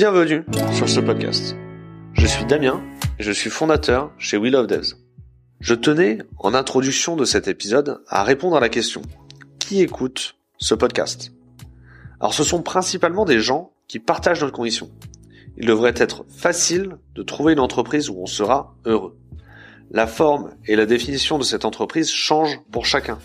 Bienvenue 0.00 0.44
sur 0.72 0.88
ce 0.88 1.00
podcast. 1.00 1.56
Je 2.12 2.24
suis 2.24 2.44
Damien 2.44 2.80
et 3.18 3.24
je 3.24 3.32
suis 3.32 3.50
fondateur 3.50 4.12
chez 4.16 4.36
We 4.36 4.52
Love 4.52 4.68
Devs. 4.68 4.94
Je 5.58 5.74
tenais, 5.74 6.18
en 6.38 6.54
introduction 6.54 7.16
de 7.16 7.24
cet 7.24 7.48
épisode, 7.48 8.00
à 8.06 8.22
répondre 8.22 8.56
à 8.56 8.60
la 8.60 8.68
question 8.68 9.02
qui 9.58 9.80
écoute 9.80 10.36
ce 10.58 10.76
podcast? 10.76 11.32
Alors 12.20 12.32
ce 12.32 12.44
sont 12.44 12.62
principalement 12.62 13.24
des 13.24 13.40
gens 13.40 13.72
qui 13.88 13.98
partagent 13.98 14.40
notre 14.40 14.52
condition. 14.52 14.88
Il 15.56 15.66
devrait 15.66 15.94
être 15.96 16.24
facile 16.28 16.96
de 17.16 17.24
trouver 17.24 17.54
une 17.54 17.58
entreprise 17.58 18.08
où 18.08 18.20
on 18.20 18.26
sera 18.26 18.76
heureux. 18.84 19.18
La 19.90 20.06
forme 20.06 20.54
et 20.68 20.76
la 20.76 20.86
définition 20.86 21.38
de 21.38 21.44
cette 21.44 21.64
entreprise 21.64 22.08
changent 22.08 22.60
pour 22.70 22.86
chacun. 22.86 23.18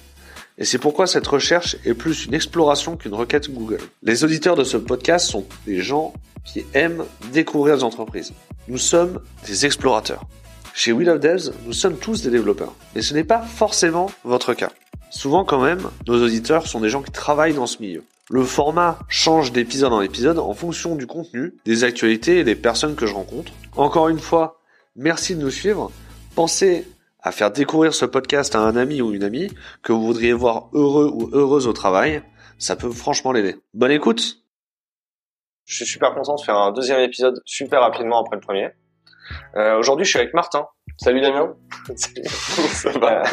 Et 0.58 0.66
c'est 0.66 0.78
pourquoi 0.78 1.08
cette 1.08 1.26
recherche 1.26 1.78
est 1.86 1.94
plus 1.94 2.26
une 2.26 2.34
exploration 2.34 2.96
qu'une 2.96 3.16
requête 3.16 3.52
Google. 3.52 3.82
Les 4.04 4.24
auditeurs 4.24 4.56
de 4.56 4.64
ce 4.64 4.78
podcast 4.78 5.28
sont 5.28 5.46
des 5.66 5.82
gens 5.82 6.14
qui 6.46 6.66
aiment 6.74 7.06
découvrir 7.32 7.78
des 7.78 7.84
entreprises. 7.84 8.34
Nous 8.68 8.78
sommes 8.78 9.20
des 9.48 9.66
explorateurs. 9.66 10.24
Chez 10.76 10.92
We 10.92 11.08
Love 11.08 11.20
Devs, 11.20 11.54
nous 11.66 11.74
sommes 11.74 11.98
tous 11.98 12.22
des 12.24 12.30
développeurs. 12.30 12.74
Mais 12.96 13.02
ce 13.02 13.14
n'est 13.14 13.24
pas 13.24 13.42
forcément 13.42 14.12
votre 14.24 14.54
cas. 14.54 14.72
Souvent 15.10 15.44
quand 15.46 15.62
même, 15.62 15.90
nos 16.08 16.24
auditeurs 16.24 16.68
sont 16.68 16.80
des 16.80 16.90
gens 16.90 17.02
qui 17.02 17.12
travaillent 17.12 17.54
dans 17.54 17.68
ce 17.68 17.82
milieu. 17.82 18.04
Le 18.30 18.44
format 18.44 19.00
change 19.10 19.52
d'épisode 19.52 19.94
en 19.94 20.02
épisode 20.02 20.40
en 20.40 20.54
fonction 20.54 20.96
du 20.96 21.06
contenu, 21.08 21.54
des 21.66 21.84
actualités 21.84 22.40
et 22.40 22.44
des 22.44 22.56
personnes 22.56 22.96
que 22.96 23.06
je 23.06 23.14
rencontre. 23.14 23.52
Encore 23.76 24.10
une 24.10 24.20
fois, 24.20 24.60
merci 24.96 25.36
de 25.36 25.42
nous 25.42 25.52
suivre. 25.52 25.92
Pensez 26.36 26.88
à 27.24 27.32
faire 27.32 27.52
découvrir 27.52 27.94
ce 27.94 28.06
podcast 28.06 28.54
à 28.54 28.60
un 28.60 28.76
ami 28.76 29.02
ou 29.02 29.14
une 29.14 29.24
amie 29.24 29.50
que 29.82 29.94
vous 29.94 30.06
voudriez 30.06 30.34
voir 30.34 30.70
heureux 30.74 31.10
ou 31.12 31.30
heureuse 31.34 31.68
au 31.68 31.74
travail, 31.74 32.22
ça 32.58 32.76
peut 32.76 32.92
franchement 32.92 33.32
l'aider. 33.32 33.56
Bonne 33.74 33.92
écoute 33.92 34.44
Je 35.66 35.76
suis 35.76 35.86
super 35.86 36.14
content 36.14 36.36
de 36.36 36.42
faire 36.42 36.58
un 36.58 36.72
deuxième 36.72 37.00
épisode 37.00 37.42
super 37.46 37.80
rapidement 37.82 38.22
après 38.22 38.36
le 38.36 38.42
premier. 38.42 38.70
Euh, 39.56 39.78
Aujourd'hui, 39.78 40.06
je 40.06 40.12
suis 40.12 40.20
avec 40.20 40.34
Martin. 40.34 40.68
Salut 40.98 41.22
Damien. 41.22 41.56
Salut. 41.96 42.24
Ça 42.28 42.92
va. 43.00 43.24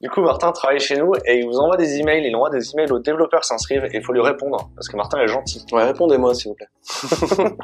Du 0.00 0.08
coup, 0.08 0.22
Martin 0.22 0.50
travaille 0.50 0.80
chez 0.80 0.96
nous 0.96 1.12
et 1.26 1.38
il 1.38 1.46
vous 1.46 1.58
envoie 1.58 1.76
des 1.76 1.98
emails. 1.98 2.26
Il 2.26 2.34
envoie 2.34 2.48
des 2.48 2.72
emails 2.72 2.90
aux 2.90 2.98
développeurs 2.98 3.44
s'inscrivent 3.44 3.84
et 3.84 3.98
il 3.98 4.02
faut 4.02 4.12
lui 4.12 4.22
répondre 4.22 4.70
parce 4.74 4.88
que 4.88 4.96
Martin 4.96 5.18
est 5.20 5.28
gentil. 5.28 5.64
Ouais, 5.72 5.84
répondez-moi 5.84 6.34
s'il 6.34 6.48
vous 6.50 6.54
plaît. 6.54 6.68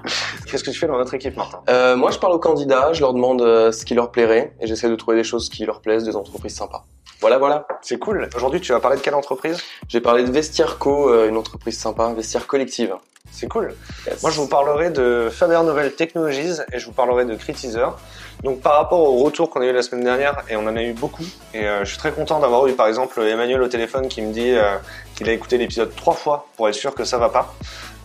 Qu'est-ce 0.47 0.63
que 0.63 0.71
tu 0.71 0.79
fais 0.79 0.87
dans 0.87 0.99
notre 0.99 1.15
équipe, 1.15 1.37
Martin? 1.37 1.63
Euh, 1.71 1.97
moi, 1.97 2.11
je 2.11 2.19
parle 2.19 2.35
aux 2.35 2.39
candidats, 2.39 2.93
je 2.93 3.01
leur 3.01 3.15
demande 3.15 3.41
euh, 3.41 3.73
ce 3.73 3.87
qui 3.87 3.95
leur 3.95 4.11
plairait 4.11 4.55
et 4.61 4.67
j'essaie 4.67 4.91
de 4.91 4.97
trouver 4.97 5.17
des 5.17 5.25
choses 5.25 5.49
qui 5.49 5.65
leur 5.65 5.81
plaisent, 5.81 6.05
des 6.05 6.17
entreprises 6.17 6.55
sympas. 6.55 6.85
Voilà, 7.21 7.39
voilà. 7.39 7.67
C'est 7.83 7.99
cool. 7.99 8.29
Aujourd'hui, 8.37 8.61
tu 8.61 8.73
vas 8.73 8.81
parler 8.81 8.99
de 8.99 9.03
quelle 9.03 9.15
entreprise? 9.15 9.59
J'ai 9.89 10.01
parlé 10.01 10.25
de 10.25 10.31
Vestiaire 10.31 10.79
Co, 10.79 11.11
euh, 11.11 11.29
une 11.29 11.37
entreprise 11.37 11.79
sympa, 11.79 12.13
Vestiaire 12.15 12.47
Collective. 12.47 12.95
C'est 13.33 13.49
cool. 13.49 13.75
Yes. 14.07 14.23
Moi, 14.23 14.31
je 14.31 14.41
vous 14.41 14.49
parlerai 14.49 14.91
de 14.91 15.29
Faber 15.31 15.61
Novel 15.65 15.95
Technologies 15.95 16.61
et 16.73 16.79
je 16.79 16.87
vous 16.87 16.93
parlerai 16.93 17.25
de 17.25 17.35
Critizer. 17.35 17.97
Donc, 18.43 18.61
par 18.61 18.77
rapport 18.77 19.01
au 19.01 19.25
retour 19.25 19.51
qu'on 19.51 19.61
a 19.63 19.67
eu 19.67 19.73
la 19.73 19.83
semaine 19.83 20.05
dernière, 20.05 20.43
et 20.49 20.57
on 20.57 20.67
en 20.67 20.77
a 20.77 20.83
eu 20.83 20.93
beaucoup, 20.93 21.25
et 21.53 21.67
euh, 21.67 21.85
je 21.85 21.91
suis 21.91 21.99
très 21.99 22.13
content 22.13 22.39
d'avoir 22.39 22.67
eu, 22.67 22.73
par 22.73 22.87
exemple, 22.87 23.21
Emmanuel 23.21 23.63
au 23.63 23.69
téléphone 23.69 24.09
qui 24.09 24.23
me 24.23 24.33
dit 24.33 24.53
euh, 24.53 24.77
qu'il 25.15 25.29
a 25.29 25.33
écouté 25.33 25.59
l'épisode 25.59 25.95
trois 25.97 26.15
fois 26.15 26.47
pour 26.57 26.69
être 26.69 26.75
sûr 26.75 26.95
que 26.95 27.05
ça 27.05 27.19
va 27.19 27.29
pas. 27.31 27.55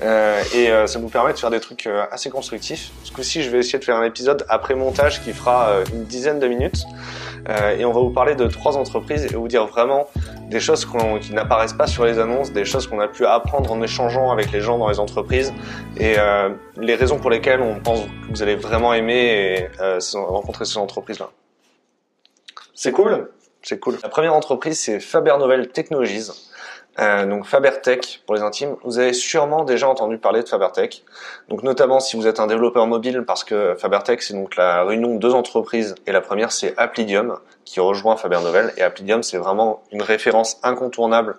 Euh, 0.02 0.42
et 0.56 0.72
euh, 0.72 0.88
ça 0.88 0.98
nous 1.00 1.10
permet 1.10 1.32
de 1.34 1.38
faire 1.38 1.52
des 1.52 1.60
trucs 1.60 1.86
euh, 1.86 2.04
assez 2.12 2.30
constructifs. 2.32 2.92
Ce 3.04 3.12
coup-ci, 3.12 3.44
je 3.44 3.50
vais 3.52 3.60
essayer 3.60 3.78
de 3.78 3.84
faire 3.84 3.98
un 3.98 4.04
épisode 4.04 4.46
après 4.50 4.74
montage 4.74 5.22
qui 5.24 5.32
fera 5.32 5.70
euh, 5.70 5.84
une 5.94 6.06
dizaine 6.06 6.40
de 6.40 6.48
minutes. 6.48 6.84
Euh, 7.50 7.78
et 7.78 7.86
on 7.86 7.92
va 7.92 8.00
vous 8.02 8.10
parler 8.10 8.36
de 8.36 8.48
trois 8.48 8.78
entreprises 8.78 9.26
et 9.26 9.36
vous 9.36 9.48
dire 9.48 9.66
vraiment 9.68 10.08
des 10.50 10.60
choses 10.60 10.86
qu'on- 10.86 11.20
qui 11.20 11.34
n'apparaissent 11.34 11.74
pas 11.74 11.88
sur 11.88 12.06
les 12.06 12.18
annonces, 12.20 12.52
des 12.52 12.66
choses 12.66 12.88
qu'on 12.88 13.00
a 13.00 13.08
pu 13.08 13.26
apprendre 13.26 13.72
en 13.72 13.82
échangeant 13.82 14.32
avec 14.32 14.52
les 14.52 14.62
gens 14.62 14.78
dans 14.80 14.90
les 14.90 15.00
entreprises 15.00 15.54
et 15.98 16.16
euh, 16.18 16.50
les 16.78 16.96
raisons 16.96 17.18
pour 17.20 17.30
lesquelles 17.30 17.62
on 17.62 17.80
pense 17.80 18.02
que 18.02 18.08
vous 18.32 18.42
allez 18.42 18.56
vraiment 18.56 18.94
aimer 18.94 19.14
et 19.60 19.82
euh, 19.82 20.00
rencontrer 20.14 20.66
ces 20.66 20.78
entreprises-là. 20.78 21.30
C'est 22.74 22.92
cool 22.92 23.30
C'est 23.64 23.80
cool. 23.80 23.98
La 24.02 24.10
première 24.10 24.34
entreprise, 24.34 24.80
c'est 24.80 25.00
Faber 25.00 25.36
Novel 25.38 25.68
Technologies. 25.70 26.30
Euh, 27.00 27.26
donc 27.26 27.46
Fabertech 27.46 28.22
pour 28.26 28.36
les 28.36 28.42
intimes. 28.42 28.76
Vous 28.84 29.00
avez 29.00 29.14
sûrement 29.14 29.64
déjà 29.64 29.88
entendu 29.88 30.18
parler 30.18 30.44
de 30.44 30.50
Fabertech. 30.50 31.04
Donc 31.48 31.64
notamment 31.64 32.00
si 32.00 32.18
vous 32.18 32.28
êtes 32.28 32.40
un 32.40 32.48
développeur 32.48 32.86
mobile, 32.86 33.24
parce 33.26 33.44
que 33.44 33.76
Fabertech 33.76 34.22
c'est 34.22 34.34
donc 34.34 34.58
la 34.58 34.84
réunion 34.84 35.16
de 35.16 35.20
deux 35.20 35.34
entreprises 35.34 35.96
et 36.06 36.12
la 36.12 36.22
première 36.22 36.52
c'est 36.52 36.78
Applidium 36.78 37.38
qui 37.72 37.80
rejoint 37.80 38.18
Faber 38.18 38.40
Novel 38.44 38.74
et 38.76 38.82
Applidium 38.82 39.24
c'est 39.24 39.38
vraiment 39.38 39.82
une 39.94 40.02
référence 40.02 40.60
incontournable 40.62 41.38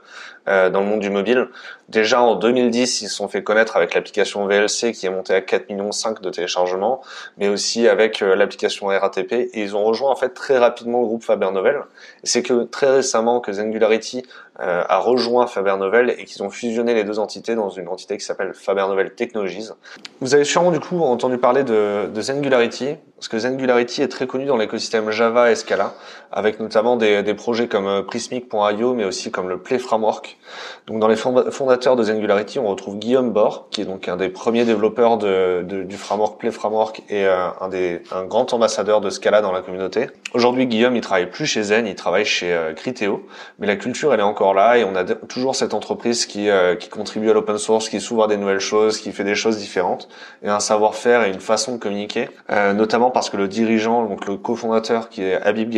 euh, 0.48 0.70
dans 0.70 0.80
le 0.80 0.86
monde 0.86 1.00
du 1.00 1.10
mobile. 1.10 1.48
Déjà 1.90 2.22
en 2.22 2.36
2010 2.36 3.02
ils 3.02 3.08
se 3.08 3.14
sont 3.14 3.28
fait 3.28 3.42
connaître 3.42 3.76
avec 3.76 3.92
l'application 3.92 4.46
VLC 4.46 4.92
qui 4.92 5.04
est 5.04 5.10
montée 5.10 5.34
à 5.34 5.42
4 5.42 5.68
millions 5.68 5.92
5 5.92 6.22
de 6.22 6.30
téléchargements, 6.30 7.02
mais 7.36 7.48
aussi 7.48 7.86
avec 7.86 8.22
euh, 8.22 8.34
l'application 8.34 8.86
RATP 8.86 9.32
et 9.32 9.50
ils 9.60 9.76
ont 9.76 9.84
rejoint 9.84 10.10
en 10.10 10.16
fait 10.16 10.30
très 10.30 10.56
rapidement 10.56 11.00
le 11.00 11.06
groupe 11.06 11.22
Faber 11.22 11.50
Novel. 11.52 11.82
C'est 12.24 12.42
que 12.42 12.64
très 12.64 12.90
récemment 12.90 13.40
que 13.40 13.52
Singularity 13.52 14.24
euh, 14.60 14.84
a 14.86 14.98
rejoint 14.98 15.46
Faber 15.46 15.76
Novel 15.78 16.14
et 16.18 16.24
qu'ils 16.24 16.42
ont 16.42 16.50
fusionné 16.50 16.92
les 16.92 17.04
deux 17.04 17.18
entités 17.18 17.54
dans 17.54 17.70
une 17.70 17.88
entité 17.88 18.16
qui 18.18 18.24
s'appelle 18.24 18.52
Faber 18.52 18.84
Novel 18.88 19.14
Technologies. 19.14 19.70
Vous 20.20 20.34
avez 20.34 20.44
sûrement 20.44 20.70
du 20.70 20.78
coup 20.78 21.00
entendu 21.02 21.38
parler 21.38 21.64
de, 21.64 22.06
de 22.12 22.20
Singularity, 22.20 22.96
parce 23.16 23.28
que 23.28 23.38
Singularity 23.38 24.02
est 24.02 24.08
très 24.08 24.26
connu 24.26 24.44
dans 24.44 24.58
l'écosystème 24.58 25.10
Java 25.10 25.50
et 25.50 25.54
Scala, 25.54 25.94
avec 26.32 26.60
notamment 26.60 26.96
des, 26.96 27.22
des 27.22 27.34
projets 27.34 27.68
comme 27.68 27.86
euh, 27.86 28.02
Prismic.io, 28.02 28.94
mais 28.94 29.04
aussi 29.04 29.30
comme 29.30 29.48
le 29.48 29.58
Play 29.58 29.78
Framework. 29.78 30.38
Donc 30.86 30.98
dans 30.98 31.08
les 31.08 31.16
fonda- 31.16 31.50
fondateurs 31.50 31.96
de 31.96 32.04
Singularity, 32.04 32.58
on 32.58 32.66
retrouve 32.66 32.98
Guillaume 32.98 33.30
Bor, 33.30 33.68
qui 33.70 33.82
est 33.82 33.84
donc 33.84 34.08
un 34.08 34.16
des 34.16 34.28
premiers 34.28 34.64
développeurs 34.64 35.18
de, 35.18 35.62
de- 35.62 35.82
du 35.82 35.96
framework 35.96 36.38
Play 36.40 36.50
Framework 36.50 37.02
et 37.08 37.26
euh, 37.26 37.48
un, 37.60 37.68
des, 37.68 38.02
un 38.10 38.24
grand 38.24 38.52
ambassadeur 38.52 39.00
de 39.00 39.10
Scala 39.10 39.42
dans 39.42 39.52
la 39.52 39.60
communauté. 39.60 40.08
Aujourd'hui, 40.34 40.66
Guillaume, 40.66 40.96
il 40.96 41.02
travaille 41.02 41.30
plus 41.30 41.46
chez 41.46 41.62
Zen, 41.62 41.86
il 41.86 41.94
travaille 41.94 42.24
chez 42.24 42.52
euh, 42.52 42.72
Criteo, 42.72 43.26
mais 43.58 43.66
la 43.66 43.76
culture, 43.76 44.12
elle 44.14 44.20
est 44.20 44.24
encore 44.24 44.54
là 44.54 44.78
et 44.78 44.84
on 44.84 44.96
a 44.96 45.04
toujours 45.04 45.54
cette 45.54 45.74
entreprise 45.74 46.26
qui, 46.26 46.48
euh, 46.48 46.74
qui 46.74 46.88
contribue 46.88 47.30
à 47.30 47.34
l'open 47.34 47.58
source, 47.58 47.88
qui 47.88 48.00
s'ouvre 48.00 48.24
à 48.24 48.26
des 48.26 48.36
nouvelles 48.36 48.58
choses, 48.60 48.98
qui 48.98 49.12
fait 49.12 49.24
des 49.24 49.34
choses 49.34 49.58
différentes 49.58 50.08
et 50.42 50.48
un 50.48 50.60
savoir-faire 50.60 51.24
et 51.24 51.28
une 51.28 51.40
façon 51.40 51.74
de 51.74 51.78
communiquer, 51.78 52.28
euh, 52.50 52.72
notamment 52.72 53.10
parce 53.10 53.30
que 53.30 53.36
le 53.36 53.48
dirigeant, 53.48 54.04
donc 54.04 54.26
le 54.26 54.36
cofondateur 54.36 55.08
qui 55.08 55.22
est 55.22 55.40
Habib 55.42 55.68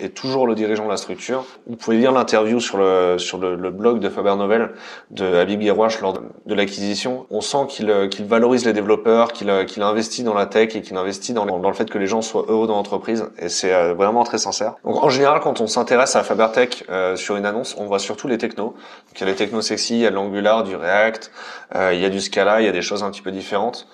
Est 0.00 0.14
toujours 0.14 0.46
le 0.46 0.54
dirigeant 0.54 0.84
de 0.84 0.90
la 0.90 0.96
structure. 0.96 1.44
Vous 1.66 1.76
pouvez 1.76 1.96
lire 1.96 2.12
l'interview 2.12 2.60
sur 2.60 2.78
le 2.78 3.16
sur 3.18 3.38
le, 3.38 3.54
le 3.54 3.70
blog 3.70 4.00
de 4.00 4.08
Faber 4.08 4.34
Novel 4.36 4.72
de 5.10 5.24
Habib 5.36 5.60
Guerwash 5.60 6.00
lors 6.00 6.14
de, 6.14 6.54
l'acquisition. 6.54 7.26
On 7.30 7.40
sent 7.40 7.66
qu'il 7.68 7.90
euh, 7.90 8.08
qu'il 8.08 8.24
valorise 8.26 8.64
les 8.64 8.72
développeurs, 8.72 9.32
qu'il 9.32 9.50
euh, 9.50 9.64
qu'il 9.64 9.82
investit 9.82 10.24
dans 10.24 10.34
la 10.34 10.46
tech 10.46 10.74
et 10.74 10.82
qu'il 10.82 10.96
investit 10.96 11.32
dans, 11.32 11.46
dans 11.46 11.68
le 11.68 11.74
fait 11.74 11.88
que 11.90 11.98
les 11.98 12.06
gens 12.06 12.22
soient 12.22 12.44
heureux 12.48 12.66
dans 12.66 12.76
l'entreprise 12.76 13.24
et 13.38 13.48
c'est 13.48 13.72
euh, 13.72 13.94
vraiment 13.94 14.24
très 14.24 14.38
sincère. 14.38 14.74
Donc 14.84 15.02
en 15.02 15.08
général, 15.08 15.40
quand 15.40 15.60
on 15.60 15.66
s'intéresse 15.66 16.16
à 16.16 16.22
FaberTech 16.22 16.84
euh, 16.90 17.16
sur 17.16 17.36
une 17.36 17.46
annonce, 17.46 17.76
on 17.78 17.86
voit 17.86 17.98
surtout 17.98 18.28
les 18.28 18.38
technos. 18.38 18.74
Donc, 18.74 19.14
il 19.16 19.20
y 19.20 19.22
a 19.24 19.26
les 19.26 19.36
technos 19.36 19.62
sexy, 19.62 19.94
il 19.94 20.00
y 20.00 20.06
a 20.06 20.10
l'Angular, 20.10 20.64
du 20.64 20.74
React, 20.76 21.30
euh, 21.76 21.92
il 21.94 22.00
y 22.00 22.04
a 22.04 22.08
du 22.08 22.20
Scala, 22.20 22.60
il 22.60 22.66
y 22.66 22.68
a 22.68 22.72
des 22.72 22.82
choses 22.82 23.02
un 23.02 23.10
petit 23.10 23.22
peu 23.22 23.30
différentes. 23.30 23.86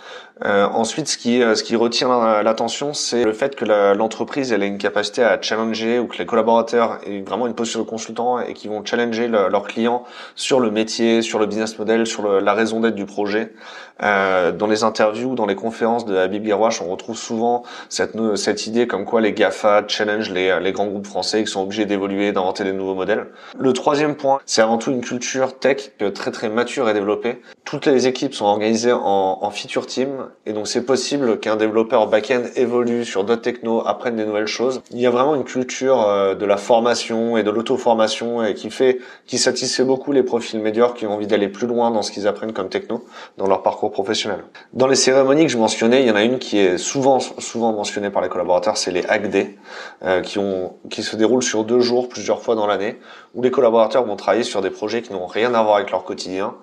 Euh, 0.44 0.66
ensuite, 0.66 1.06
ce 1.08 1.18
qui, 1.18 1.40
ce 1.40 1.62
qui 1.62 1.76
retient 1.76 2.08
la- 2.08 2.42
l'attention, 2.42 2.94
c'est 2.94 3.24
le 3.24 3.34
fait 3.34 3.54
que 3.56 3.66
l'entreprise 3.94 4.52
elle 4.52 4.62
a 4.62 4.66
une 4.66 4.78
capacité 4.78 5.22
à 5.22 5.38
challenger 5.40 5.89
ou 5.98 6.06
que 6.06 6.18
les 6.18 6.26
collaborateurs 6.26 6.98
aient 7.06 7.20
vraiment 7.22 7.46
une 7.46 7.54
posture 7.54 7.80
de 7.84 7.88
consultant 7.88 8.38
et 8.40 8.54
qui 8.54 8.68
vont 8.68 8.84
challenger 8.84 9.28
le- 9.28 9.48
leurs 9.48 9.66
clients 9.66 10.04
sur 10.34 10.60
le 10.60 10.70
métier, 10.70 11.22
sur 11.22 11.38
le 11.38 11.46
business 11.46 11.78
model, 11.78 12.06
sur 12.06 12.22
le- 12.22 12.40
la 12.40 12.54
raison 12.54 12.80
d'être 12.80 12.94
du 12.94 13.06
projet. 13.06 13.52
Euh, 14.02 14.50
dans 14.52 14.66
les 14.66 14.82
interviews, 14.82 15.34
dans 15.34 15.44
les 15.44 15.54
conférences 15.56 16.06
de 16.06 16.16
Habib 16.16 16.42
Guerwash, 16.44 16.80
on 16.80 16.88
retrouve 16.88 17.16
souvent 17.18 17.64
cette, 17.90 18.16
cette 18.36 18.66
idée 18.66 18.86
comme 18.86 19.04
quoi 19.04 19.20
les 19.20 19.32
GAFA 19.34 19.84
challenge 19.88 20.30
les, 20.30 20.58
les 20.60 20.72
grands 20.72 20.86
groupes 20.86 21.06
français 21.06 21.44
qui 21.44 21.50
sont 21.50 21.62
obligés 21.62 21.84
d'évoluer, 21.84 22.32
d'inventer 22.32 22.64
des 22.64 22.72
nouveaux 22.72 22.94
modèles. 22.94 23.26
Le 23.58 23.72
troisième 23.74 24.14
point, 24.14 24.38
c'est 24.46 24.62
avant 24.62 24.78
tout 24.78 24.90
une 24.90 25.02
culture 25.02 25.58
tech 25.58 25.90
très 26.14 26.30
très 26.30 26.48
mature 26.48 26.88
et 26.88 26.94
développée. 26.94 27.42
Toutes 27.66 27.86
les 27.86 28.06
équipes 28.06 28.34
sont 28.34 28.46
organisées 28.46 28.92
en, 28.92 29.38
en 29.42 29.50
feature 29.50 29.86
team 29.86 30.08
et 30.46 30.52
donc 30.54 30.66
c'est 30.66 30.84
possible 30.86 31.38
qu'un 31.38 31.56
développeur 31.56 32.06
back-end 32.06 32.42
évolue 32.56 33.04
sur 33.04 33.24
d'autres 33.24 33.42
technos, 33.42 33.86
apprenne 33.86 34.16
des 34.16 34.24
nouvelles 34.24 34.46
choses. 34.46 34.80
Il 34.90 34.98
y 35.00 35.06
a 35.06 35.10
vraiment 35.10 35.34
une 35.34 35.44
culture 35.44 35.79
euh, 35.88 36.34
de 36.34 36.44
la 36.44 36.56
formation 36.56 37.36
et 37.36 37.42
de 37.42 37.50
l'auto-formation 37.50 38.44
et 38.44 38.54
qui 38.54 38.70
fait, 38.70 38.98
qui 39.26 39.38
satisfait 39.38 39.84
beaucoup 39.84 40.12
les 40.12 40.22
profils 40.22 40.60
médiocres 40.60 40.94
qui 40.94 41.06
ont 41.06 41.12
envie 41.12 41.26
d'aller 41.26 41.48
plus 41.48 41.66
loin 41.66 41.90
dans 41.90 42.02
ce 42.02 42.10
qu'ils 42.10 42.26
apprennent 42.26 42.52
comme 42.52 42.68
techno 42.68 43.04
dans 43.38 43.46
leur 43.46 43.62
parcours 43.62 43.90
professionnel. 43.92 44.44
Dans 44.72 44.86
les 44.86 44.96
cérémonies 44.96 45.46
que 45.46 45.52
je 45.52 45.58
mentionnais, 45.58 46.02
il 46.02 46.08
y 46.08 46.10
en 46.10 46.16
a 46.16 46.22
une 46.22 46.38
qui 46.38 46.58
est 46.58 46.78
souvent 46.78 47.20
souvent 47.20 47.72
mentionnée 47.72 48.10
par 48.10 48.22
les 48.22 48.28
collaborateurs, 48.28 48.76
c'est 48.76 48.90
les 48.90 49.02
Day, 49.28 49.56
euh, 50.04 50.20
qui 50.20 50.38
ont 50.38 50.74
qui 50.88 51.02
se 51.02 51.16
déroulent 51.16 51.42
sur 51.42 51.64
deux 51.64 51.80
jours, 51.80 52.08
plusieurs 52.08 52.42
fois 52.42 52.54
dans 52.54 52.66
l'année, 52.66 52.98
où 53.34 53.42
les 53.42 53.50
collaborateurs 53.50 54.04
vont 54.04 54.16
travailler 54.16 54.44
sur 54.44 54.60
des 54.60 54.70
projets 54.70 55.02
qui 55.02 55.12
n'ont 55.12 55.26
rien 55.26 55.54
à 55.54 55.62
voir 55.62 55.76
avec 55.76 55.90
leur 55.90 56.04
quotidien. 56.04 56.54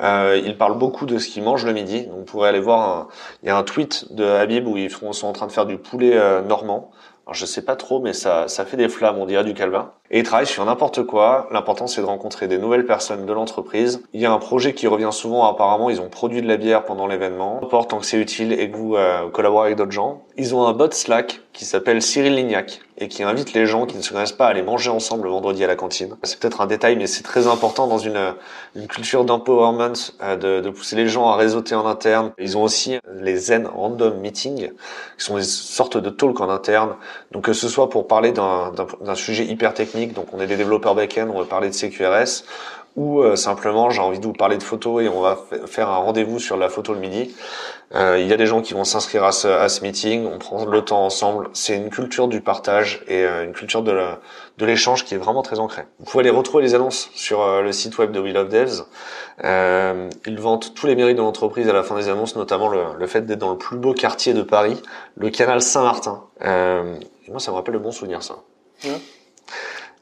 Euh, 0.00 0.40
ils 0.44 0.56
parlent 0.56 0.78
beaucoup 0.78 1.06
de 1.06 1.18
ce 1.18 1.28
qu'ils 1.28 1.42
mangent 1.42 1.64
le 1.64 1.72
midi. 1.72 2.02
Donc, 2.06 2.18
vous 2.18 2.24
pourrez 2.24 2.48
aller 2.48 2.60
voir. 2.60 2.80
Un, 2.80 3.08
il 3.42 3.48
y 3.48 3.50
a 3.50 3.56
un 3.56 3.62
tweet 3.62 4.12
de 4.14 4.24
Habib 4.24 4.66
où 4.66 4.76
ils 4.76 4.90
sont 4.90 5.26
en 5.26 5.32
train 5.32 5.46
de 5.46 5.52
faire 5.52 5.66
du 5.66 5.76
poulet 5.76 6.12
euh, 6.14 6.42
normand. 6.42 6.90
Alors, 7.28 7.34
je 7.34 7.44
sais 7.44 7.62
pas 7.62 7.76
trop, 7.76 8.00
mais 8.00 8.14
ça, 8.14 8.48
ça 8.48 8.64
fait 8.64 8.78
des 8.78 8.88
flammes, 8.88 9.18
on 9.18 9.26
dirait 9.26 9.44
du 9.44 9.52
calvin. 9.52 9.92
Et 10.10 10.20
ils 10.20 10.24
travaillent 10.24 10.46
sur 10.46 10.64
n'importe 10.64 11.04
quoi. 11.04 11.48
L'important, 11.50 11.86
c'est 11.86 12.00
de 12.00 12.06
rencontrer 12.06 12.48
des 12.48 12.58
nouvelles 12.58 12.86
personnes 12.86 13.26
de 13.26 13.32
l'entreprise. 13.32 14.02
Il 14.14 14.20
y 14.20 14.26
a 14.26 14.32
un 14.32 14.38
projet 14.38 14.72
qui 14.72 14.86
revient 14.86 15.10
souvent. 15.12 15.44
Apparemment, 15.44 15.90
ils 15.90 16.00
ont 16.00 16.08
produit 16.08 16.40
de 16.40 16.48
la 16.48 16.56
bière 16.56 16.84
pendant 16.84 17.06
l'événement. 17.06 17.58
N'importe 17.60 17.90
tant 17.90 17.98
que 17.98 18.06
c'est 18.06 18.18
utile 18.18 18.52
et 18.52 18.70
que 18.70 18.76
vous 18.76 18.96
euh, 18.96 19.28
collaborez 19.28 19.66
avec 19.66 19.78
d'autres 19.78 19.92
gens. 19.92 20.22
Ils 20.36 20.54
ont 20.54 20.66
un 20.66 20.72
bot 20.72 20.90
Slack 20.90 21.40
qui 21.52 21.64
s'appelle 21.64 22.00
Cyril 22.00 22.36
Lignac 22.36 22.80
et 22.98 23.08
qui 23.08 23.24
invite 23.24 23.52
les 23.52 23.66
gens 23.66 23.84
qui 23.86 23.96
ne 23.96 24.02
se 24.02 24.12
connaissent 24.12 24.32
pas 24.32 24.46
à 24.46 24.50
aller 24.50 24.62
manger 24.62 24.90
ensemble 24.90 25.24
le 25.24 25.30
vendredi 25.30 25.64
à 25.64 25.66
la 25.66 25.74
cantine. 25.74 26.16
C'est 26.22 26.38
peut-être 26.38 26.60
un 26.60 26.66
détail, 26.66 26.96
mais 26.96 27.08
c'est 27.08 27.24
très 27.24 27.48
important 27.48 27.88
dans 27.88 27.98
une, 27.98 28.34
une 28.76 28.86
culture 28.86 29.24
d'empowerment 29.24 29.94
euh, 30.22 30.36
de, 30.36 30.60
de, 30.60 30.70
pousser 30.70 30.94
les 30.94 31.08
gens 31.08 31.28
à 31.28 31.36
réseauter 31.36 31.74
en 31.74 31.84
interne. 31.86 32.32
Ils 32.38 32.56
ont 32.56 32.62
aussi 32.62 32.98
les 33.20 33.36
Zen 33.36 33.66
Random 33.66 34.16
Meetings, 34.18 34.70
qui 35.18 35.24
sont 35.24 35.36
des 35.36 35.42
sortes 35.42 35.96
de 35.96 36.10
talks 36.10 36.40
en 36.40 36.48
interne. 36.48 36.94
Donc 37.32 37.44
que 37.44 37.52
ce 37.52 37.68
soit 37.68 37.90
pour 37.90 38.06
parler 38.06 38.30
d'un 38.32 39.14
sujet 39.16 39.44
hyper 39.44 39.74
technique, 39.74 39.97
donc 40.06 40.32
on 40.32 40.40
est 40.40 40.46
des 40.46 40.56
développeurs 40.56 40.94
back-end, 40.94 41.28
on 41.32 41.38
va 41.38 41.44
parler 41.44 41.68
de 41.68 41.74
CQRS, 41.74 42.44
ou 42.98 43.20
euh, 43.20 43.36
simplement 43.36 43.90
j'ai 43.90 44.00
envie 44.00 44.18
de 44.18 44.26
vous 44.26 44.32
parler 44.32 44.58
de 44.58 44.62
photos 44.62 45.04
et 45.04 45.08
on 45.08 45.20
va 45.20 45.38
faire 45.66 45.88
un 45.88 45.98
rendez-vous 45.98 46.40
sur 46.40 46.56
la 46.56 46.68
photo 46.68 46.94
le 46.94 46.98
midi. 46.98 47.34
Euh, 47.94 48.18
il 48.18 48.26
y 48.26 48.32
a 48.32 48.36
des 48.36 48.46
gens 48.46 48.60
qui 48.60 48.74
vont 48.74 48.82
s'inscrire 48.82 49.22
à 49.24 49.30
ce, 49.30 49.82
meeting, 49.82 50.26
on 50.26 50.38
prend 50.38 50.64
le 50.66 50.82
temps 50.82 51.04
ensemble. 51.04 51.48
C'est 51.52 51.76
une 51.76 51.90
culture 51.90 52.26
du 52.26 52.40
partage 52.40 53.04
et 53.06 53.24
euh, 53.24 53.44
une 53.44 53.52
culture 53.52 53.82
de 53.82 54.18
l'échange 54.60 55.04
qui 55.04 55.14
est 55.14 55.18
vraiment 55.18 55.42
très 55.42 55.60
ancrée. 55.60 55.84
Vous 56.00 56.06
pouvez 56.06 56.24
aller 56.24 56.36
retrouver 56.36 56.64
les 56.64 56.74
annonces 56.74 57.08
sur 57.14 57.62
le 57.62 57.72
site 57.72 57.96
web 57.98 58.10
de 58.10 58.18
We 58.18 58.34
Love 58.34 58.48
Devs. 58.48 58.84
ils 60.26 60.40
vantent 60.40 60.74
tous 60.74 60.88
les 60.88 60.96
mérites 60.96 61.16
de 61.16 61.22
l'entreprise 61.22 61.68
à 61.68 61.72
la 61.72 61.84
fin 61.84 61.94
des 61.94 62.08
annonces, 62.08 62.34
notamment 62.34 62.68
le, 62.68 63.06
fait 63.06 63.24
d'être 63.24 63.38
dans 63.38 63.52
le 63.52 63.58
plus 63.58 63.78
beau 63.78 63.94
quartier 63.94 64.34
de 64.34 64.42
Paris, 64.42 64.82
le 65.16 65.30
canal 65.30 65.62
Saint-Martin. 65.62 66.24
moi, 66.40 67.38
ça 67.38 67.52
me 67.52 67.56
rappelle 67.56 67.74
le 67.74 67.80
bon 67.80 67.92
souvenir, 67.92 68.24
ça. 68.24 68.38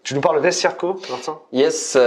Tu 0.06 0.14
nous 0.14 0.20
parles 0.20 0.36
de 0.36 0.42
Vestiarco, 0.42 1.00
Martin? 1.10 1.40
Yes. 1.52 1.98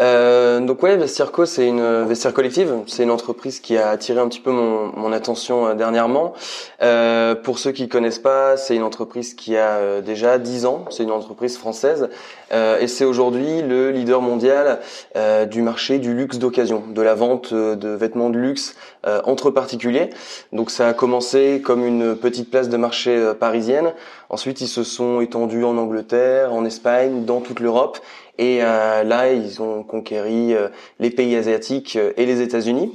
Euh, 0.00 0.60
donc 0.60 0.82
ouais, 0.82 0.96
Vestiarco, 0.96 1.44
c'est 1.44 1.68
une 1.68 2.04
vestiaire 2.04 2.32
collective. 2.32 2.74
C'est 2.86 3.02
une 3.02 3.10
entreprise 3.10 3.60
qui 3.60 3.76
a 3.76 3.90
attiré 3.90 4.20
un 4.20 4.28
petit 4.28 4.40
peu 4.40 4.50
mon, 4.50 4.90
mon 4.96 5.12
attention 5.12 5.66
euh, 5.66 5.74
dernièrement. 5.74 6.32
Euh, 6.80 7.34
pour 7.34 7.58
ceux 7.58 7.72
qui 7.72 7.90
connaissent 7.90 8.18
pas, 8.18 8.56
c'est 8.56 8.74
une 8.74 8.82
entreprise 8.82 9.34
qui 9.34 9.58
a 9.58 9.72
euh, 9.72 10.00
déjà 10.00 10.38
10 10.38 10.64
ans. 10.64 10.86
C'est 10.88 11.02
une 11.02 11.10
entreprise 11.10 11.58
française 11.58 12.08
euh, 12.54 12.78
et 12.80 12.86
c'est 12.86 13.04
aujourd'hui 13.04 13.60
le 13.60 13.90
leader 13.90 14.22
mondial 14.22 14.80
euh, 15.16 15.44
du 15.44 15.60
marché 15.60 15.98
du 15.98 16.14
luxe 16.14 16.38
d'occasion, 16.38 16.82
de 16.88 17.02
la 17.02 17.14
vente 17.14 17.52
de 17.52 17.88
vêtements 17.90 18.30
de 18.30 18.38
luxe 18.38 18.76
entre 19.24 19.50
particuliers. 19.50 20.10
Donc 20.52 20.70
ça 20.70 20.86
a 20.86 20.94
commencé 20.94 21.60
comme 21.62 21.84
une 21.84 22.14
petite 22.14 22.50
place 22.50 22.68
de 22.68 22.76
marché 22.76 23.32
parisienne. 23.38 23.92
Ensuite, 24.30 24.60
ils 24.60 24.68
se 24.68 24.84
sont 24.84 25.20
étendus 25.20 25.64
en 25.64 25.76
Angleterre, 25.76 26.52
en 26.52 26.64
Espagne, 26.64 27.24
dans 27.24 27.40
toute 27.40 27.60
l'Europe. 27.60 27.98
Et 28.38 28.58
euh, 28.62 29.02
là, 29.04 29.32
ils 29.32 29.60
ont 29.60 29.82
conquéri 29.82 30.54
euh, 30.54 30.68
les 30.98 31.10
pays 31.10 31.36
asiatiques 31.36 31.96
euh, 31.96 32.12
et 32.16 32.26
les 32.26 32.40
États-Unis. 32.40 32.92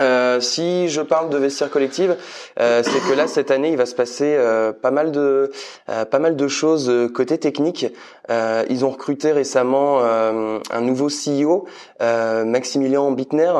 Euh, 0.00 0.40
si 0.40 0.88
je 0.88 1.00
parle 1.00 1.30
de 1.30 1.38
vestiaire 1.38 1.70
collective, 1.70 2.16
euh, 2.60 2.82
c'est 2.84 3.00
que 3.08 3.14
là 3.16 3.26
cette 3.26 3.50
année 3.50 3.70
il 3.70 3.76
va 3.76 3.86
se 3.86 3.94
passer 3.94 4.34
euh, 4.36 4.72
pas 4.72 4.90
mal 4.90 5.10
de 5.10 5.50
pas 6.10 6.18
mal 6.18 6.36
de 6.36 6.48
choses 6.48 6.92
côté 7.14 7.38
technique. 7.38 7.86
ils 8.28 8.84
ont 8.84 8.90
recruté 8.90 9.32
récemment 9.32 10.00
un 10.02 10.80
nouveau 10.80 11.08
CEO, 11.08 11.66
Maximilien 12.00 13.10
Bittner. 13.12 13.52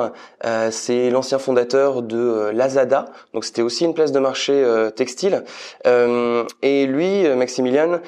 c'est 0.71 1.11
l'ancien 1.11 1.39
fondateur 1.39 2.03
de 2.03 2.51
Lazada, 2.53 3.07
donc 3.33 3.45
c'était 3.45 3.63
aussi 3.63 3.85
une 3.85 3.95
place 3.95 4.13
de 4.13 4.19
marché 4.19 4.65
textile. 4.97 5.45
et 5.85 6.87
lui, 6.87 7.29
Maximilien, 7.37 8.01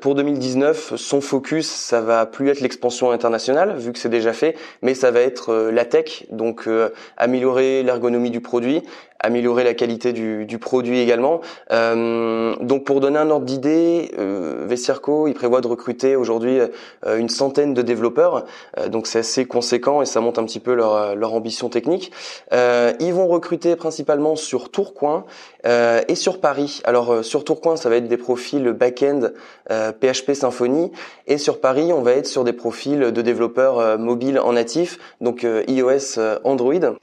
pour 0.00 0.14
2019, 0.14 0.94
son 0.96 1.20
focus 1.20 1.68
ça 1.70 2.00
va 2.00 2.26
plus 2.26 2.50
être 2.50 2.60
l'expansion 2.60 3.10
internationale 3.10 3.76
vu 3.76 3.92
que 3.92 3.98
c'est 3.98 4.10
déjà 4.10 4.32
fait, 4.32 4.56
mais 4.82 4.94
ça 4.94 5.10
va 5.10 5.20
être 5.20 5.70
la 5.72 5.84
tech, 5.84 6.26
donc 6.30 6.68
améliorer 7.16 7.61
l'ergonomie 7.82 8.30
du 8.30 8.40
produit, 8.40 8.82
améliorer 9.22 9.64
la 9.64 9.74
qualité 9.74 10.12
du, 10.12 10.44
du 10.44 10.58
produit 10.58 10.98
également. 10.98 11.40
Euh, 11.70 12.54
donc 12.60 12.84
pour 12.84 13.00
donner 13.00 13.18
un 13.18 13.30
ordre 13.30 13.46
d'idée, 13.46 14.10
euh, 14.18 14.64
Vestiarco, 14.66 15.28
il 15.28 15.34
prévoit 15.34 15.60
de 15.60 15.68
recruter 15.68 16.16
aujourd'hui 16.16 16.58
euh, 16.58 17.18
une 17.18 17.28
centaine 17.28 17.72
de 17.72 17.82
développeurs, 17.82 18.44
euh, 18.78 18.88
donc 18.88 19.06
c'est 19.06 19.20
assez 19.20 19.46
conséquent 19.46 20.02
et 20.02 20.06
ça 20.06 20.20
monte 20.20 20.38
un 20.38 20.44
petit 20.44 20.60
peu 20.60 20.74
leur, 20.74 21.32
ambition 21.32 21.70
technique. 21.70 22.12
Ils 22.52 23.14
vont 23.14 23.26
recruter 23.26 23.74
principalement 23.74 24.36
sur 24.36 24.70
Tourcoing 24.70 25.24
et 25.64 26.14
sur 26.14 26.40
Paris. 26.40 26.82
Alors 26.84 27.24
sur 27.24 27.44
Tourcoing, 27.44 27.76
ça 27.76 27.88
va 27.88 27.96
être 27.96 28.08
des 28.08 28.18
profils 28.18 28.72
back-end 28.72 29.30
PHP 29.70 30.34
Symfony 30.34 30.92
et 31.26 31.38
sur 31.38 31.60
Paris, 31.60 31.92
on 31.92 32.02
va 32.02 32.12
être 32.12 32.26
sur 32.26 32.44
des 32.44 32.52
profils 32.52 32.98
de 32.98 33.22
développeurs 33.22 33.98
mobiles 33.98 34.38
en 34.38 34.52
natif, 34.52 34.98
donc 35.22 35.46
iOS, 35.68 36.20
Android. 36.44 36.96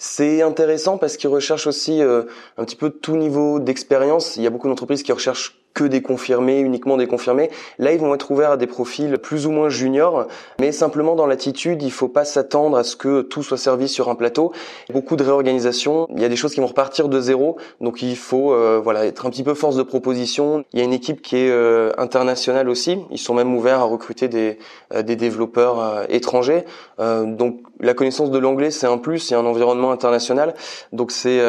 Intéressant 0.50 0.98
parce 0.98 1.16
qu'ils 1.16 1.30
recherchent 1.30 1.68
aussi 1.68 2.02
euh, 2.02 2.24
un 2.58 2.66
petit 2.66 2.76
peu 2.76 2.90
tout 2.90 3.16
niveau 3.16 3.60
d'expérience. 3.60 4.36
Il 4.36 4.44
y 4.44 4.48
a 4.48 4.50
beaucoup 4.50 4.68
d'entreprises 4.68 5.04
qui 5.04 5.12
recherchent 5.12 5.58
que 5.74 5.84
des 5.84 6.02
confirmés, 6.02 6.60
uniquement 6.60 6.98
des 6.98 7.08
confirmés. 7.08 7.50
Là, 7.78 7.94
ils 7.94 8.00
vont 8.00 8.14
être 8.14 8.32
ouverts 8.32 8.52
à 8.52 8.58
des 8.58 8.68
profils 8.68 9.18
plus 9.18 9.46
ou 9.46 9.52
moins 9.52 9.70
juniors, 9.70 10.28
mais 10.60 10.72
simplement 10.72 11.16
dans 11.16 11.26
l'attitude, 11.26 11.82
il 11.84 11.92
faut 11.92 12.08
pas 12.08 12.26
s'attendre 12.26 12.78
à 12.78 12.84
ce 12.84 12.96
que 12.96 13.22
tout 13.22 13.44
soit 13.44 13.58
servi 13.58 13.88
sur 13.88 14.10
un 14.10 14.16
plateau. 14.16 14.52
Beaucoup 14.92 15.16
de 15.16 15.24
réorganisation, 15.24 16.08
il 16.16 16.22
y 16.22 16.26
a 16.26 16.30
des 16.30 16.36
choses 16.36 16.54
qui 16.54 16.60
vont 16.60 16.68
repartir 16.68 17.08
de 17.08 17.20
zéro, 17.20 17.58
donc 17.82 18.02
il 18.02 18.18
faut 18.18 18.54
euh, 18.54 18.80
voilà 18.84 19.06
être 19.06 19.26
un 19.26 19.30
petit 19.30 19.44
peu 19.44 19.54
force 19.54 19.76
de 19.76 19.84
proposition. 19.84 20.64
Il 20.74 20.80
y 20.80 20.82
a 20.82 20.86
une 20.86 20.94
équipe 20.94 21.22
qui 21.22 21.38
est 21.38 21.50
euh, 21.50 21.92
internationale 21.98 22.70
aussi. 22.70 22.98
Ils 23.12 23.18
sont 23.18 23.34
même 23.34 23.56
ouverts 23.56 23.80
à 23.80 23.84
recruter 23.84 24.28
des, 24.28 24.58
euh, 24.94 25.02
des 25.04 25.16
développeurs 25.16 26.06
étrangers. 26.10 26.66
donc 26.98 27.62
la 27.82 27.94
connaissance 27.94 28.30
de 28.30 28.38
l'anglais, 28.38 28.72
c'est 28.72 28.88
un 28.88 28.98
plus, 28.98 29.32
a 29.32 29.38
un 29.38 29.46
environnement 29.46 29.92
international, 29.92 30.54
donc 30.92 31.12
c'est 31.12 31.40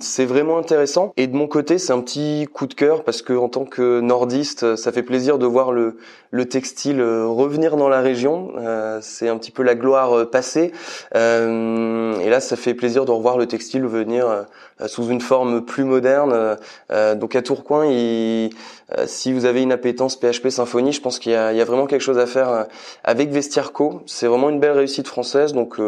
c'est 0.00 0.24
vraiment 0.24 0.58
intéressant. 0.58 1.12
Et 1.16 1.26
de 1.26 1.36
mon 1.36 1.46
côté, 1.46 1.78
c'est 1.78 1.92
un 1.92 2.00
petit 2.00 2.48
coup 2.52 2.66
de 2.66 2.74
cœur 2.74 3.04
parce 3.04 3.22
que 3.22 3.32
en 3.32 3.48
tant 3.48 3.64
que 3.66 4.00
nordiste, 4.00 4.76
ça 4.76 4.92
fait 4.92 5.02
plaisir 5.02 5.38
de 5.38 5.46
voir 5.46 5.72
le, 5.72 5.96
le 6.30 6.48
textile 6.48 7.00
euh, 7.00 7.26
revenir 7.26 7.76
dans 7.76 7.88
la 7.88 8.00
région. 8.00 8.52
Euh, 8.58 8.98
c'est 9.02 9.28
un 9.28 9.36
petit 9.38 9.50
peu 9.50 9.62
la 9.62 9.74
gloire 9.74 10.16
euh, 10.16 10.24
passée. 10.24 10.72
et 11.14 12.30
là, 12.30 12.40
ça 12.40 12.56
fait 12.56 12.74
plaisir 12.74 13.04
de 13.04 13.10
revoir 13.10 13.38
le 13.38 13.46
textile 13.46 13.84
venir 13.86 14.46
sous 14.86 15.08
une 15.08 15.20
forme 15.20 15.64
plus 15.64 15.84
moderne. 15.84 16.56
donc 16.90 17.34
à 17.34 17.42
Tourcoing, 17.42 17.86
il, 17.86 18.50
si 19.06 19.32
vous 19.32 19.44
avez 19.44 19.62
une 19.62 19.72
appétence 19.72 20.16
PHP 20.16 20.48
Symfony, 20.48 20.92
je 20.92 21.00
pense 21.00 21.18
qu'il 21.18 21.32
y, 21.32 21.34
y 21.34 21.38
a, 21.38 21.64
vraiment 21.64 21.86
quelque 21.86 22.02
chose 22.02 22.18
à 22.18 22.26
faire 22.26 22.66
avec 23.04 23.30
Vestiarco. 23.30 24.02
C'est 24.06 24.26
vraiment 24.26 24.50
une 24.50 24.60
belle 24.60 24.72
réussite 24.72 25.08
française. 25.08 25.52
Donc 25.52 25.78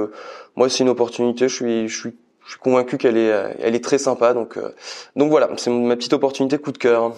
moi, 0.57 0.69
c'est 0.69 0.85
une 0.85 0.89
opportunité. 0.89 1.49
Je 1.49 1.55
suis, 1.55 1.89
je 1.89 1.99
suis 1.99 2.15
je 2.47 2.53
suis 2.53 2.61
convaincu 2.61 2.97
qu'elle 2.97 3.19
est, 3.19 3.31
elle 3.61 3.75
est 3.75 3.85
très 3.85 3.99
sympa. 3.99 4.33
Donc, 4.33 4.59
donc 5.17 5.31
voilà, 5.31 5.51
c'est 5.57 5.71
ma 5.71 5.97
petite 5.97 6.15
opportunité 6.15 6.57
coup 6.57 6.73
de 6.73 6.79
cœur. 6.79 7.13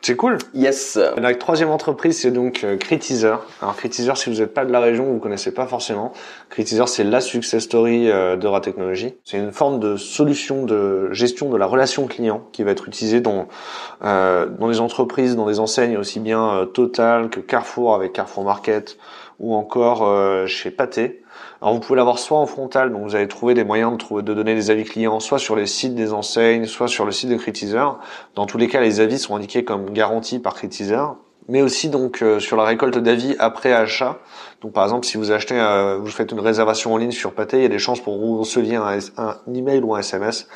C'est 0.00 0.16
cool. 0.16 0.38
Yes. 0.54 0.98
La 1.16 1.34
troisième 1.34 1.70
entreprise, 1.70 2.20
c'est 2.20 2.30
donc 2.30 2.62
euh, 2.64 2.76
Critizer. 2.76 3.44
Alors 3.60 3.76
Critizer, 3.76 4.16
si 4.16 4.30
vous 4.30 4.40
n'êtes 4.40 4.54
pas 4.54 4.64
de 4.64 4.70
la 4.70 4.80
région, 4.80 5.04
vous 5.04 5.18
connaissez 5.18 5.52
pas 5.52 5.66
forcément. 5.66 6.12
Critizer, 6.50 6.88
c'est 6.88 7.04
la 7.04 7.20
success 7.20 7.64
story 7.64 8.10
euh, 8.10 8.36
d'Eura 8.36 8.60
Technologies. 8.60 9.14
C'est 9.24 9.38
une 9.38 9.52
forme 9.52 9.80
de 9.80 9.96
solution 9.96 10.64
de 10.64 11.12
gestion 11.12 11.50
de 11.50 11.56
la 11.56 11.66
relation 11.66 12.06
client 12.06 12.48
qui 12.52 12.62
va 12.62 12.70
être 12.70 12.86
utilisée 12.86 13.20
dans 13.20 13.48
euh, 14.04 14.46
dans 14.46 14.68
les 14.68 14.80
entreprises, 14.80 15.34
dans 15.34 15.46
des 15.46 15.58
enseignes 15.58 15.96
aussi 15.96 16.20
bien 16.20 16.48
euh, 16.50 16.64
Total 16.64 17.28
que 17.28 17.40
Carrefour 17.40 17.94
avec 17.94 18.12
Carrefour 18.12 18.44
Market 18.44 18.96
ou 19.38 19.54
encore 19.54 20.06
euh, 20.06 20.46
chez 20.46 20.70
Pathé. 20.70 21.22
Alors 21.60 21.74
vous 21.74 21.80
pouvez 21.80 21.96
l'avoir 21.96 22.18
soit 22.18 22.38
en 22.38 22.46
frontal, 22.46 22.92
donc 22.92 23.02
vous 23.02 23.14
allez 23.14 23.28
trouver 23.28 23.54
des 23.54 23.64
moyens 23.64 23.92
de, 23.92 23.96
trouver, 23.96 24.22
de 24.22 24.34
donner 24.34 24.54
des 24.54 24.70
avis 24.70 24.84
clients, 24.84 25.20
soit 25.20 25.38
sur 25.38 25.56
les 25.56 25.66
sites 25.66 25.94
des 25.94 26.12
enseignes, 26.12 26.66
soit 26.66 26.88
sur 26.88 27.04
le 27.04 27.12
site 27.12 27.30
de 27.30 27.36
Critizer. 27.36 27.98
Dans 28.34 28.46
tous 28.46 28.58
les 28.58 28.68
cas, 28.68 28.80
les 28.80 29.00
avis 29.00 29.18
sont 29.18 29.36
indiqués 29.36 29.64
comme 29.64 29.90
garantis 29.90 30.38
par 30.38 30.54
Critizer 30.54 31.16
mais 31.48 31.62
aussi 31.62 31.88
donc 31.88 32.22
euh, 32.22 32.38
sur 32.40 32.56
la 32.56 32.64
récolte 32.64 32.98
d'avis 32.98 33.34
après 33.38 33.72
achat. 33.72 34.18
Donc 34.60 34.72
par 34.72 34.84
exemple, 34.84 35.06
si 35.06 35.16
vous 35.16 35.30
achetez, 35.30 35.58
euh, 35.58 35.98
vous 35.98 36.08
faites 36.08 36.32
une 36.32 36.40
réservation 36.40 36.92
en 36.92 36.96
ligne 36.96 37.12
sur 37.12 37.32
Pathé, 37.32 37.58
il 37.58 37.62
y 37.62 37.66
a 37.66 37.70
des 37.70 37.78
chances 37.78 38.00
pour 38.00 38.18
vous 38.18 38.38
receviez 38.38 38.76
un, 38.76 38.98
email 39.54 39.80
ou 39.80 39.94
un 39.94 40.00
SMS. 40.00 40.48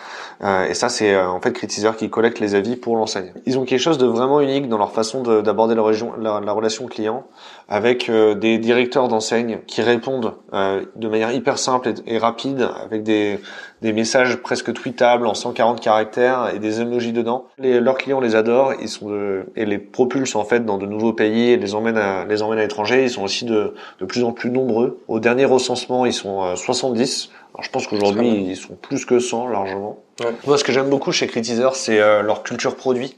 Euh, 0.43 0.67
et 0.67 0.75
ça, 0.75 0.89
c'est 0.89 1.17
en 1.17 1.41
fait 1.41 1.53
Critizer 1.53 1.97
qui 1.97 2.11
collecte 2.11 2.41
les 2.41 2.55
avis 2.55 2.77
pour 2.77 2.97
l'enseigne. 2.97 3.33
Ils 3.47 3.59
ont 3.59 3.65
quelque 3.65 3.81
chose 3.81 3.99
de 3.99 4.07
vraiment 4.07 4.41
unique 4.41 4.69
dans 4.69 4.79
leur 4.79 4.93
façon 4.93 5.23
d'aborder 5.23 5.75
la, 5.75 6.41
la, 6.41 6.53
relation 6.53 6.87
client, 6.87 7.25
avec 7.69 8.11
des 8.11 8.59
directeurs 8.59 9.09
d'enseigne 9.09 9.61
qui 9.67 9.83
répondent 9.83 10.35
de 10.53 11.09
manière 11.09 11.33
hyper 11.33 11.59
simple 11.59 11.95
et, 12.07 12.19
rapide, 12.19 12.69
avec 12.85 13.05
des, 13.05 13.39
des 13.83 13.93
messages 13.93 14.37
presque 14.37 14.73
tweetables 14.73 15.27
en 15.27 15.35
140 15.35 15.81
caractères 15.81 16.53
et 16.55 16.59
des 16.59 16.81
emojis 16.81 17.13
dedans. 17.13 17.47
Leurs 17.59 17.99
clients 17.99 18.21
les 18.21 18.37
adorent, 18.37 18.75
ils 18.81 18.89
sont 18.89 19.11
et 19.57 19.67
les 19.67 19.79
propulsent 19.79 20.37
en 20.37 20.45
fait 20.45 20.65
dans 20.65 20.79
de 20.79 20.87
nouveaux 20.87 21.13
pays 21.13 21.51
et 21.51 21.57
les 21.57 21.75
emmène 21.75 21.99
à, 21.99 22.25
les 22.25 22.43
emmène 22.43 22.61
à 22.61 22.63
l'étranger. 22.63 23.03
Ils 23.03 23.11
sont 23.11 23.25
aussi 23.25 23.45
de, 23.45 23.75
de 24.01 24.05
plus 24.05 24.23
en 24.23 24.33
plus 24.33 24.51
nombreux. 24.51 25.01
Au 25.09 25.19
dernier 25.19 25.45
recensement, 25.45 26.07
ils 26.07 26.13
sont 26.13 26.55
70. 26.55 27.31
Alors, 27.55 27.65
je 27.65 27.71
pense 27.71 27.87
qu'aujourd'hui, 27.87 28.29
ils 28.29 28.57
sont 28.57 28.75
plus 28.75 29.05
que 29.05 29.19
100 29.19 29.49
largement. 29.49 30.03
Ouais. 30.21 30.33
Moi, 30.47 30.57
ce 30.57 30.65
que 30.65 30.73
j'aime 30.73 30.89
beaucoup 30.89 31.13
chez 31.13 31.27
Critizer, 31.27 31.75
c'est 31.75 32.01
euh, 32.01 32.23
leur 32.23 32.43
culture 32.43 32.77
produit. 32.77 33.17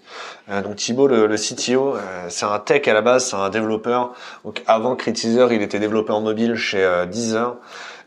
Euh, 0.49 0.61
donc 0.61 0.77
Thibaut, 0.77 1.07
le, 1.07 1.27
le 1.27 1.37
CTO, 1.37 1.95
euh, 1.95 2.27
c'est 2.29 2.47
un 2.47 2.59
tech 2.59 2.87
à 2.89 2.95
la 2.95 3.01
base, 3.01 3.27
c'est 3.27 3.37
un 3.37 3.49
développeur. 3.49 4.13
Donc 4.45 4.63
avant 4.67 4.97
Critizer, 4.97 5.53
il 5.53 5.63
était 5.63 5.79
développeur 5.79 6.21
mobile 6.21 6.57
chez 6.57 6.83
euh, 6.83 7.07
Deezer. 7.07 7.57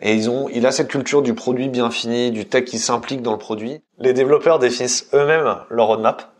Et 0.02 0.14
ils 0.14 0.30
ont, 0.30 0.48
il 0.54 0.66
a 0.66 0.72
cette 0.72 0.90
culture 0.90 1.22
du 1.22 1.34
produit 1.34 1.70
bien 1.70 1.90
fini, 1.90 2.32
du 2.32 2.46
tech 2.46 2.66
qui 2.66 2.78
s'implique 2.78 3.22
dans 3.22 3.32
le 3.32 3.40
produit. 3.40 3.82
Les 3.98 4.14
développeurs 4.14 4.60
définissent 4.60 5.10
eux-mêmes 5.14 5.56
leur 5.70 5.88
roadmap. 5.88 6.32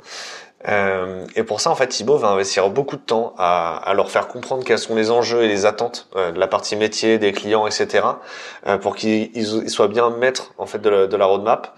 Euh, 0.68 1.26
et 1.36 1.44
pour 1.44 1.62
ça, 1.62 1.70
en 1.70 1.76
fait, 1.76 1.88
Thibaut 1.88 2.18
va 2.18 2.30
investir 2.30 2.70
beaucoup 2.70 2.98
de 2.98 3.02
temps 3.02 3.34
à, 3.38 3.78
à, 3.78 3.94
leur 3.94 4.12
faire 4.12 4.28
comprendre 4.28 4.64
quels 4.64 4.80
sont 4.80 4.96
les 4.96 5.12
enjeux 5.12 5.44
et 5.44 5.48
les 5.48 5.66
attentes 5.66 6.08
euh, 6.16 6.32
de 6.32 6.40
la 6.40 6.48
partie 6.48 6.76
métier, 6.76 7.18
des 7.20 7.32
clients, 7.32 7.68
etc., 7.68 8.06
euh, 8.66 8.78
pour 8.78 8.96
qu'ils 8.96 9.32
ils 9.36 9.70
soient 9.70 9.88
bien 9.88 10.10
maîtres 10.10 10.54
en 10.58 10.66
fait 10.66 10.80
de 10.80 10.90
la, 10.90 11.08
de 11.08 11.18
la 11.18 11.26
roadmap. 11.26 11.76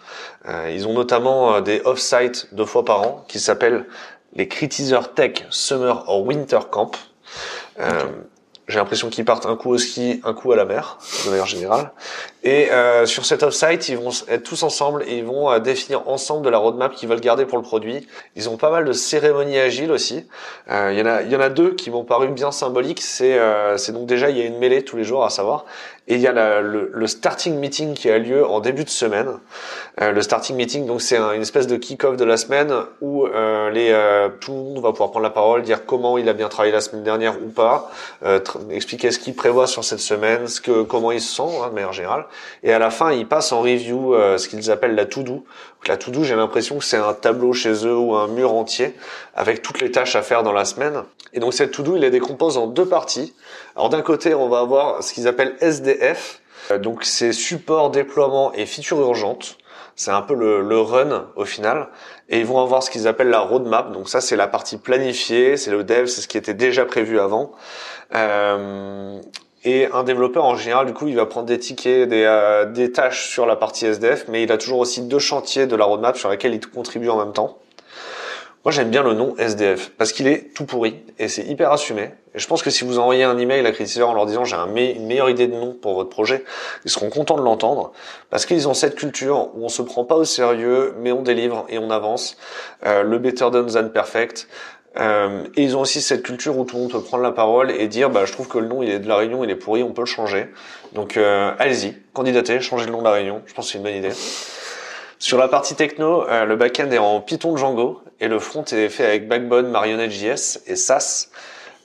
Ils 0.72 0.88
ont 0.88 0.94
notamment 0.94 1.62
des 1.62 1.82
off-site 1.84 2.48
deux 2.54 2.66
fois 2.66 2.84
par 2.86 3.02
an 3.02 3.26
qui 3.28 3.40
s'appellent 3.40 3.86
les 4.34 4.48
Critizer 4.48 5.14
Tech 5.14 5.46
Summer 5.50 6.04
or 6.08 6.26
Winter 6.26 6.60
Camp. 6.72 6.92
J'ai 8.70 8.78
l'impression 8.78 9.10
qu'ils 9.10 9.26
partent 9.26 9.48
un 9.48 9.56
coup 9.56 9.72
au 9.72 9.78
ski, 9.78 10.22
un 10.24 10.34
coup 10.34 10.52
à 10.52 10.56
la 10.56 10.64
mer, 10.64 11.00
de 11.26 11.32
manière 11.32 11.48
générale. 11.48 11.92
Et 12.44 12.72
euh, 12.72 13.06
sur 13.06 13.26
cet 13.26 13.44
off-site, 13.44 13.90
ils 13.90 13.98
vont 13.98 14.12
être 14.30 14.44
tous 14.44 14.64
ensemble 14.64 15.04
et 15.06 15.18
ils 15.18 15.26
vont 15.26 15.52
euh, 15.52 15.60
définir 15.60 16.08
ensemble 16.08 16.46
de 16.46 16.50
la 16.50 16.58
roadmap 16.58 16.94
qu'ils 16.94 17.10
veulent 17.10 17.20
garder 17.20 17.46
pour 17.46 17.58
le 17.58 17.64
produit. 17.64 18.08
Ils 18.38 18.48
ont 18.48 18.56
pas 18.56 18.72
mal 18.72 18.86
de 18.86 18.94
cérémonies 18.94 19.60
agiles 19.60 19.92
aussi. 19.92 20.26
Euh, 20.72 20.92
Il 20.94 21.00
y 21.00 21.02
en 21.02 21.06
a, 21.06 21.22
y 21.24 21.36
en 21.36 21.42
a 21.42 21.50
deux 21.50 21.76
qui 21.76 21.92
m'ont 21.92 22.06
paru 22.06 22.30
bien 22.30 22.52
symboliques. 22.52 23.02
C'est, 23.02 23.38
euh, 23.38 23.76
c'est 23.76 23.92
donc 23.92 24.06
déjà 24.06 24.30
il 24.30 24.38
y 24.38 24.42
a 24.42 24.46
une 24.46 24.58
mêlée 24.58 24.84
tous 24.84 24.96
les 24.96 25.04
jours 25.04 25.26
à 25.26 25.30
savoir. 25.30 25.66
Et 26.08 26.16
il 26.16 26.22
y 26.22 26.28
a 26.28 26.32
la, 26.32 26.62
le, 26.62 26.90
le, 26.92 27.08
starting 27.08 27.56
meeting 27.60 27.94
qui 27.94 28.10
a 28.10 28.18
lieu 28.18 28.44
en 28.44 28.62
début 28.62 28.84
de 28.84 28.90
semaine. 28.90 29.28
Le 30.02 30.22
starting 30.24 30.56
meeting, 30.56 30.88
donc 30.88 31.04
c'est 31.04 31.18
un, 31.18 31.34
une 31.34 31.44
espèce 31.44 31.68
de 31.68 31.76
kick-off 31.76 32.18
de 32.18 32.24
la 32.26 32.36
semaine 32.38 32.74
où 33.00 33.28
les, 33.28 33.96
tout 34.40 34.52
le 34.54 34.58
monde 34.58 34.82
va 34.82 34.90
pouvoir 34.90 35.12
prendre 35.12 35.24
la 35.24 35.30
parole, 35.30 35.62
dire 35.62 35.86
comment 35.86 36.18
il 36.18 36.28
a 36.28 36.34
bien 36.34 36.50
travaillé 36.50 36.74
la 36.74 36.82
semaine 36.82 37.04
dernière 37.04 37.36
ou 37.44 37.50
pas, 37.50 37.92
expliquer 38.72 39.12
ce 39.12 39.20
qu'il 39.20 39.36
prévoit 39.36 39.68
sur 39.68 39.84
cette 39.84 40.00
semaine, 40.00 40.48
ce 40.48 40.62
que, 40.62 40.82
comment 40.82 41.12
il 41.12 41.22
se 41.22 41.36
sent 41.36 41.44
hein, 41.62 41.68
de 41.68 41.76
manière 41.76 41.94
générale. 41.94 42.26
Et 42.64 42.74
à 42.74 42.80
la 42.80 42.90
fin, 42.90 43.12
ils 43.12 43.28
passent 43.28 43.52
en 43.52 43.62
review 43.62 44.14
euh, 44.14 44.38
ce 44.38 44.48
qu'ils 44.48 44.72
appellent 44.72 44.96
la 44.96 45.06
to-do. 45.06 45.46
La 45.88 45.98
to-do, 45.98 46.24
j'ai 46.24 46.36
l'impression 46.36 46.78
que 46.78 46.84
c'est 46.84 46.98
un 46.98 47.14
tableau 47.14 47.54
chez 47.54 47.86
eux 47.86 47.96
ou 47.96 48.16
un 48.16 48.28
mur 48.28 48.54
entier 48.54 48.94
avec 49.36 49.62
toutes 49.62 49.82
les 49.82 49.92
tâches 49.92 50.16
à 50.16 50.22
faire 50.22 50.44
dans 50.44 50.54
la 50.54 50.66
semaine. 50.66 51.04
Et 51.34 51.40
donc 51.40 51.54
cette 51.54 51.72
to-do, 51.72 51.96
il 51.96 52.02
les 52.02 52.10
décompose 52.10 52.58
en 52.58 52.68
deux 52.68 52.86
parties. 52.86 53.34
Alors 53.76 53.90
d'un 53.90 54.02
côté, 54.02 54.34
on 54.34 54.50
va 54.50 54.60
avoir 54.60 55.04
ce 55.04 55.14
qu'ils 55.14 55.28
appellent 55.28 55.56
SDF. 55.62 56.42
Euh, 56.72 56.78
donc 56.78 57.04
c'est 57.04 57.34
support, 57.34 57.92
déploiement 57.92 58.54
et 58.54 58.66
feature 58.66 59.00
urgente. 59.00 59.58
C'est 59.96 60.12
un 60.12 60.22
peu 60.22 60.34
le, 60.34 60.62
le, 60.62 60.80
run 60.80 61.28
au 61.36 61.44
final. 61.44 61.90
Et 62.30 62.40
ils 62.40 62.46
vont 62.46 62.62
avoir 62.62 62.84
ce 62.84 62.90
qu'ils 62.90 63.08
appellent 63.08 63.30
la 63.30 63.42
roadmap. 63.42 63.92
Donc 63.92 64.08
ça, 64.08 64.22
c'est 64.22 64.38
la 64.38 64.48
partie 64.48 64.78
planifiée, 64.78 65.58
c'est 65.58 65.72
le 65.72 65.84
dev, 65.84 66.06
c'est 66.06 66.22
ce 66.22 66.28
qui 66.28 66.38
était 66.38 66.54
déjà 66.54 66.86
prévu 66.86 67.20
avant. 67.20 67.52
Euh, 68.16 69.20
et 69.66 69.88
un 69.92 70.04
développeur, 70.04 70.46
en 70.46 70.56
général, 70.56 70.86
du 70.86 70.94
coup, 70.94 71.08
il 71.08 71.16
va 71.16 71.26
prendre 71.26 71.48
des 71.48 71.60
tickets, 71.60 72.08
des, 72.08 72.24
euh, 72.24 72.66
des 72.66 72.92
tâches 72.92 73.30
sur 73.30 73.46
la 73.46 73.56
partie 73.56 73.86
SDF, 73.86 74.26
mais 74.30 74.44
il 74.44 74.52
a 74.52 74.58
toujours 74.58 74.80
aussi 74.80 75.02
deux 75.02 75.20
chantiers 75.20 75.68
de 75.68 75.76
la 75.76 75.86
roadmap 75.86 76.18
sur 76.18 76.30
lesquels 76.30 76.54
il 76.54 76.66
contribue 76.66 77.10
en 77.10 77.18
même 77.18 77.34
temps. 77.34 77.58
Moi, 78.66 78.74
j'aime 78.74 78.90
bien 78.90 79.04
le 79.04 79.14
nom 79.14 79.36
SDF 79.38 79.92
parce 79.98 80.12
qu'il 80.12 80.28
est 80.28 80.54
tout 80.54 80.66
pourri 80.66 80.98
et 81.18 81.30
c'est 81.30 81.44
hyper 81.44 81.72
assumé. 81.72 82.10
Et 82.36 82.40
je 82.40 82.46
pense 82.46 82.62
que 82.62 82.70
si 82.70 82.84
vous 82.84 83.00
envoyez 83.00 83.24
un 83.24 83.38
email 83.38 83.66
à 83.66 83.72
Critizer 83.72 84.08
en 84.08 84.14
leur 84.14 84.26
disant 84.26 84.44
j'ai 84.44 84.58
une 84.58 85.06
meilleure 85.08 85.30
idée 85.30 85.48
de 85.48 85.56
nom 85.56 85.74
pour 85.74 85.94
votre 85.94 86.10
projet, 86.10 86.44
ils 86.84 86.92
seront 86.92 87.10
contents 87.10 87.38
de 87.38 87.42
l'entendre 87.42 87.94
parce 88.30 88.46
qu'ils 88.46 88.68
ont 88.68 88.74
cette 88.74 88.96
culture 88.96 89.50
où 89.56 89.64
on 89.64 89.70
se 89.70 89.82
prend 89.82 90.04
pas 90.04 90.16
au 90.16 90.26
sérieux, 90.26 90.94
mais 91.00 91.14
on 91.14 91.22
délivre 91.22 91.66
et 91.70 91.80
on 91.80 91.90
avance. 91.90 92.36
Euh, 92.86 93.04
le 93.04 93.18
better 93.18 93.50
done 93.50 93.72
than 93.72 93.88
perfect. 93.90 94.50
Euh, 94.98 95.46
et 95.56 95.64
ils 95.64 95.78
ont 95.78 95.82
aussi 95.82 96.02
cette 96.02 96.24
culture 96.24 96.58
où 96.58 96.66
tout 96.66 96.76
le 96.76 96.82
monde 96.82 96.92
peut 96.92 97.02
prendre 97.02 97.24
la 97.24 97.32
parole 97.32 97.72
et 97.72 97.88
dire 97.88 98.10
bah 98.10 98.26
je 98.26 98.34
trouve 98.34 98.50
que 98.50 98.58
le 98.58 98.68
nom 98.68 98.84
il 98.84 98.90
est 98.90 99.00
de 99.00 99.08
la 99.08 99.16
réunion, 99.16 99.44
il 99.46 99.50
est 99.52 99.56
pourri, 99.56 99.84
on 99.84 99.94
peut 99.94 100.02
le 100.02 100.08
changer. 100.08 100.48
Donc 100.94 101.16
euh, 101.16 101.54
allez-y, 101.60 101.94
candidatez, 102.12 102.60
changez 102.60 102.88
le 102.88 102.92
nom 102.92 103.00
de 103.00 103.06
la 103.06 103.12
réunion. 103.12 103.42
Je 103.46 103.54
pense 103.54 103.68
que 103.68 103.72
c'est 103.72 103.78
une 103.78 103.86
bonne 103.86 103.96
idée. 103.96 104.12
Sur 105.20 105.38
la 105.38 105.48
partie 105.48 105.76
techno, 105.76 106.28
euh, 106.28 106.46
le 106.46 106.56
backend 106.56 106.92
est 106.92 106.98
en 106.98 107.22
Python 107.22 107.56
Django 107.56 108.02
et 108.20 108.28
le 108.28 108.40
front 108.40 108.64
est 108.72 108.90
fait 108.90 109.06
avec 109.06 109.28
Backbone, 109.28 109.70
Marionette.js 109.70 110.62
et 110.66 110.76
SAS. 110.76 111.30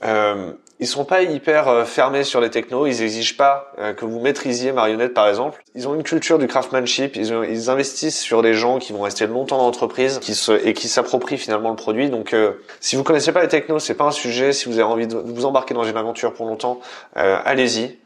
Euh, 0.05 0.53
ils 0.81 0.89
sont 0.89 1.05
pas 1.05 1.23
hyper 1.23 1.69
euh, 1.69 1.85
fermés 1.85 2.25
sur 2.25 2.41
les 2.41 2.51
technos, 2.51 2.87
ils 2.87 3.03
exigent 3.03 3.37
pas 3.37 3.73
euh, 3.79 3.95
que 3.95 4.05
vous 4.05 4.19
maîtrisiez 4.21 4.73
Marionnette 4.73 5.15
par 5.15 5.29
exemple. 5.29 5.63
Ils 5.75 5.87
ont 5.87 5.95
une 5.95 6.03
culture 6.03 6.39
du 6.39 6.49
craftsmanship, 6.49 7.15
ils, 7.17 7.71
investissent 7.71 8.21
sur 8.21 8.43
des 8.43 8.55
gens 8.55 8.79
qui 8.79 8.93
vont 8.93 9.03
rester 9.03 9.27
longtemps 9.27 9.59
dans 9.59 9.65
l'entreprise 9.65 10.21
et 10.65 10.75
qui 10.75 10.89
s'approprient 10.89 11.39
finalement 11.39 11.71
le 11.71 11.77
produit. 11.77 12.11
Donc 12.11 12.35
euh, 12.35 12.53
si 12.81 12.97
vous 12.97 13.05
connaissez 13.05 13.33
pas 13.33 13.43
les 13.43 13.49
technos, 13.49 13.79
c'est 13.79 13.95
pas 13.95 14.05
un 14.05 14.11
sujet. 14.11 14.53
Si 14.53 14.69
vous 14.69 14.75
avez 14.75 14.83
envie 14.83 15.07
de 15.07 15.17
vous 15.17 15.45
embarquer 15.45 15.75
dans 15.75 15.85
une 15.85 15.97
aventure 15.97 16.35
pour 16.35 16.47
longtemps, 16.47 16.81
allez-y. 17.15 17.99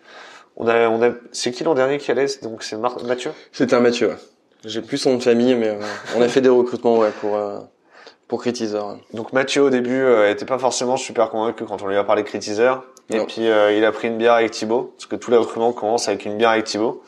On 0.56 0.68
a, 0.68 0.88
on 0.88 1.02
a, 1.02 1.10
c'est 1.32 1.52
qui 1.52 1.64
l'an 1.64 1.74
dernier 1.74 1.98
qui 1.98 2.10
allait? 2.10 2.26
Donc 2.42 2.62
c'est 2.62 2.76
Mathieu? 2.76 3.32
C'était 3.52 3.74
un 3.74 3.80
Mathieu. 3.80 4.16
J'ai 4.64 4.82
plus 4.82 4.98
son 4.98 5.12
nom 5.12 5.16
de 5.18 5.22
famille, 5.22 5.54
mais 5.54 5.68
euh, 5.68 5.80
on 6.16 6.22
a 6.22 6.28
fait 6.28 6.40
des 6.40 6.48
recrutements 6.48 6.98
ouais, 6.98 7.10
pour 7.20 7.36
euh, 7.36 7.58
pour 8.26 8.40
Critizer. 8.40 8.98
Donc 9.14 9.32
Mathieu 9.32 9.62
au 9.62 9.70
début 9.70 10.00
euh, 10.02 10.30
était 10.30 10.44
pas 10.44 10.58
forcément 10.58 10.96
super 10.96 11.30
convaincu 11.30 11.64
quand 11.64 11.82
on 11.82 11.86
lui 11.86 11.96
a 11.96 12.04
parlé 12.04 12.22
de 12.22 12.28
Critizer. 12.28 12.82
Et 13.10 13.16
non. 13.16 13.24
puis 13.24 13.48
euh, 13.48 13.72
il 13.72 13.84
a 13.84 13.92
pris 13.92 14.08
une 14.08 14.18
bière 14.18 14.34
avec 14.34 14.50
Thibaut, 14.50 14.92
parce 14.96 15.06
que 15.06 15.16
tous 15.16 15.30
les 15.30 15.36
recrutements 15.36 15.72
commencent 15.72 16.08
avec 16.08 16.24
une 16.24 16.36
bière 16.36 16.50
avec 16.50 16.64
Thibaut. 16.64 17.02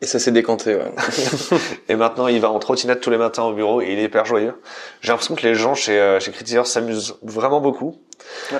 Et 0.00 0.06
ça 0.06 0.18
s'est 0.18 0.32
décanté. 0.32 0.74
Ouais. 0.74 0.92
et 1.88 1.94
maintenant 1.94 2.26
il 2.26 2.40
va 2.40 2.50
en 2.50 2.58
trottinette 2.58 3.00
tous 3.00 3.10
les 3.10 3.18
matins 3.18 3.44
au 3.44 3.52
bureau 3.52 3.80
et 3.80 3.92
il 3.92 3.98
est 3.98 4.04
hyper 4.04 4.24
joyeux. 4.24 4.54
J'ai 5.00 5.08
l'impression 5.08 5.34
que 5.34 5.42
les 5.42 5.54
gens 5.54 5.74
chez 5.74 6.18
chez 6.20 6.32
Critizer 6.32 6.66
s'amusent 6.66 7.16
vraiment 7.22 7.60
beaucoup. 7.60 8.00
Ouais. 8.52 8.58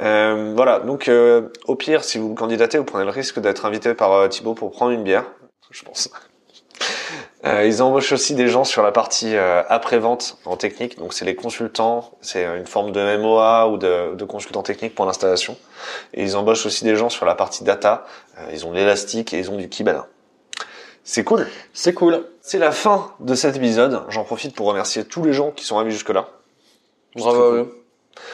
Euh, 0.00 0.52
voilà, 0.56 0.80
donc 0.80 1.08
euh, 1.08 1.48
au 1.66 1.76
pire, 1.76 2.02
si 2.04 2.18
vous 2.18 2.34
candidatez, 2.34 2.78
vous 2.78 2.84
prenez 2.84 3.04
le 3.04 3.10
risque 3.10 3.38
d'être 3.40 3.66
invité 3.66 3.94
par 3.94 4.12
euh, 4.12 4.28
Thibaut 4.28 4.54
pour 4.54 4.70
prendre 4.70 4.92
une 4.92 5.02
bière, 5.02 5.26
je 5.70 5.82
pense. 5.82 6.10
Euh, 7.44 7.66
ils 7.66 7.82
embauchent 7.82 8.12
aussi 8.12 8.34
des 8.34 8.46
gens 8.46 8.62
sur 8.62 8.82
la 8.82 8.92
partie 8.92 9.34
euh, 9.34 9.62
après-vente 9.68 10.38
en 10.44 10.56
technique, 10.56 10.96
donc 10.98 11.12
c'est 11.12 11.24
les 11.24 11.34
consultants, 11.34 12.12
c'est 12.20 12.44
une 12.44 12.66
forme 12.66 12.92
de 12.92 13.16
MOA 13.16 13.68
ou 13.68 13.78
de, 13.78 14.14
de 14.14 14.24
consultant 14.24 14.62
technique 14.62 14.94
pour 14.94 15.06
l'installation. 15.06 15.56
Et 16.14 16.22
ils 16.22 16.36
embauchent 16.36 16.66
aussi 16.66 16.84
des 16.84 16.94
gens 16.94 17.08
sur 17.08 17.26
la 17.26 17.34
partie 17.34 17.64
data, 17.64 18.06
euh, 18.38 18.42
ils 18.52 18.64
ont 18.64 18.70
de 18.70 18.76
l'élastique 18.76 19.34
et 19.34 19.38
ils 19.38 19.50
ont 19.50 19.56
du 19.56 19.68
Kibana. 19.68 20.06
C'est 21.02 21.24
cool. 21.24 21.48
C'est 21.72 21.94
cool. 21.94 22.24
C'est 22.42 22.58
la 22.58 22.70
fin 22.70 23.12
de 23.18 23.34
cet 23.34 23.56
épisode. 23.56 24.04
J'en 24.08 24.22
profite 24.22 24.54
pour 24.54 24.68
remercier 24.68 25.04
tous 25.04 25.24
les 25.24 25.32
gens 25.32 25.50
qui 25.50 25.64
sont 25.64 25.76
arrivés 25.76 25.90
jusque-là. 25.90 26.28
Bravo 27.16 27.42
à 27.42 27.52
eux. 27.54 27.81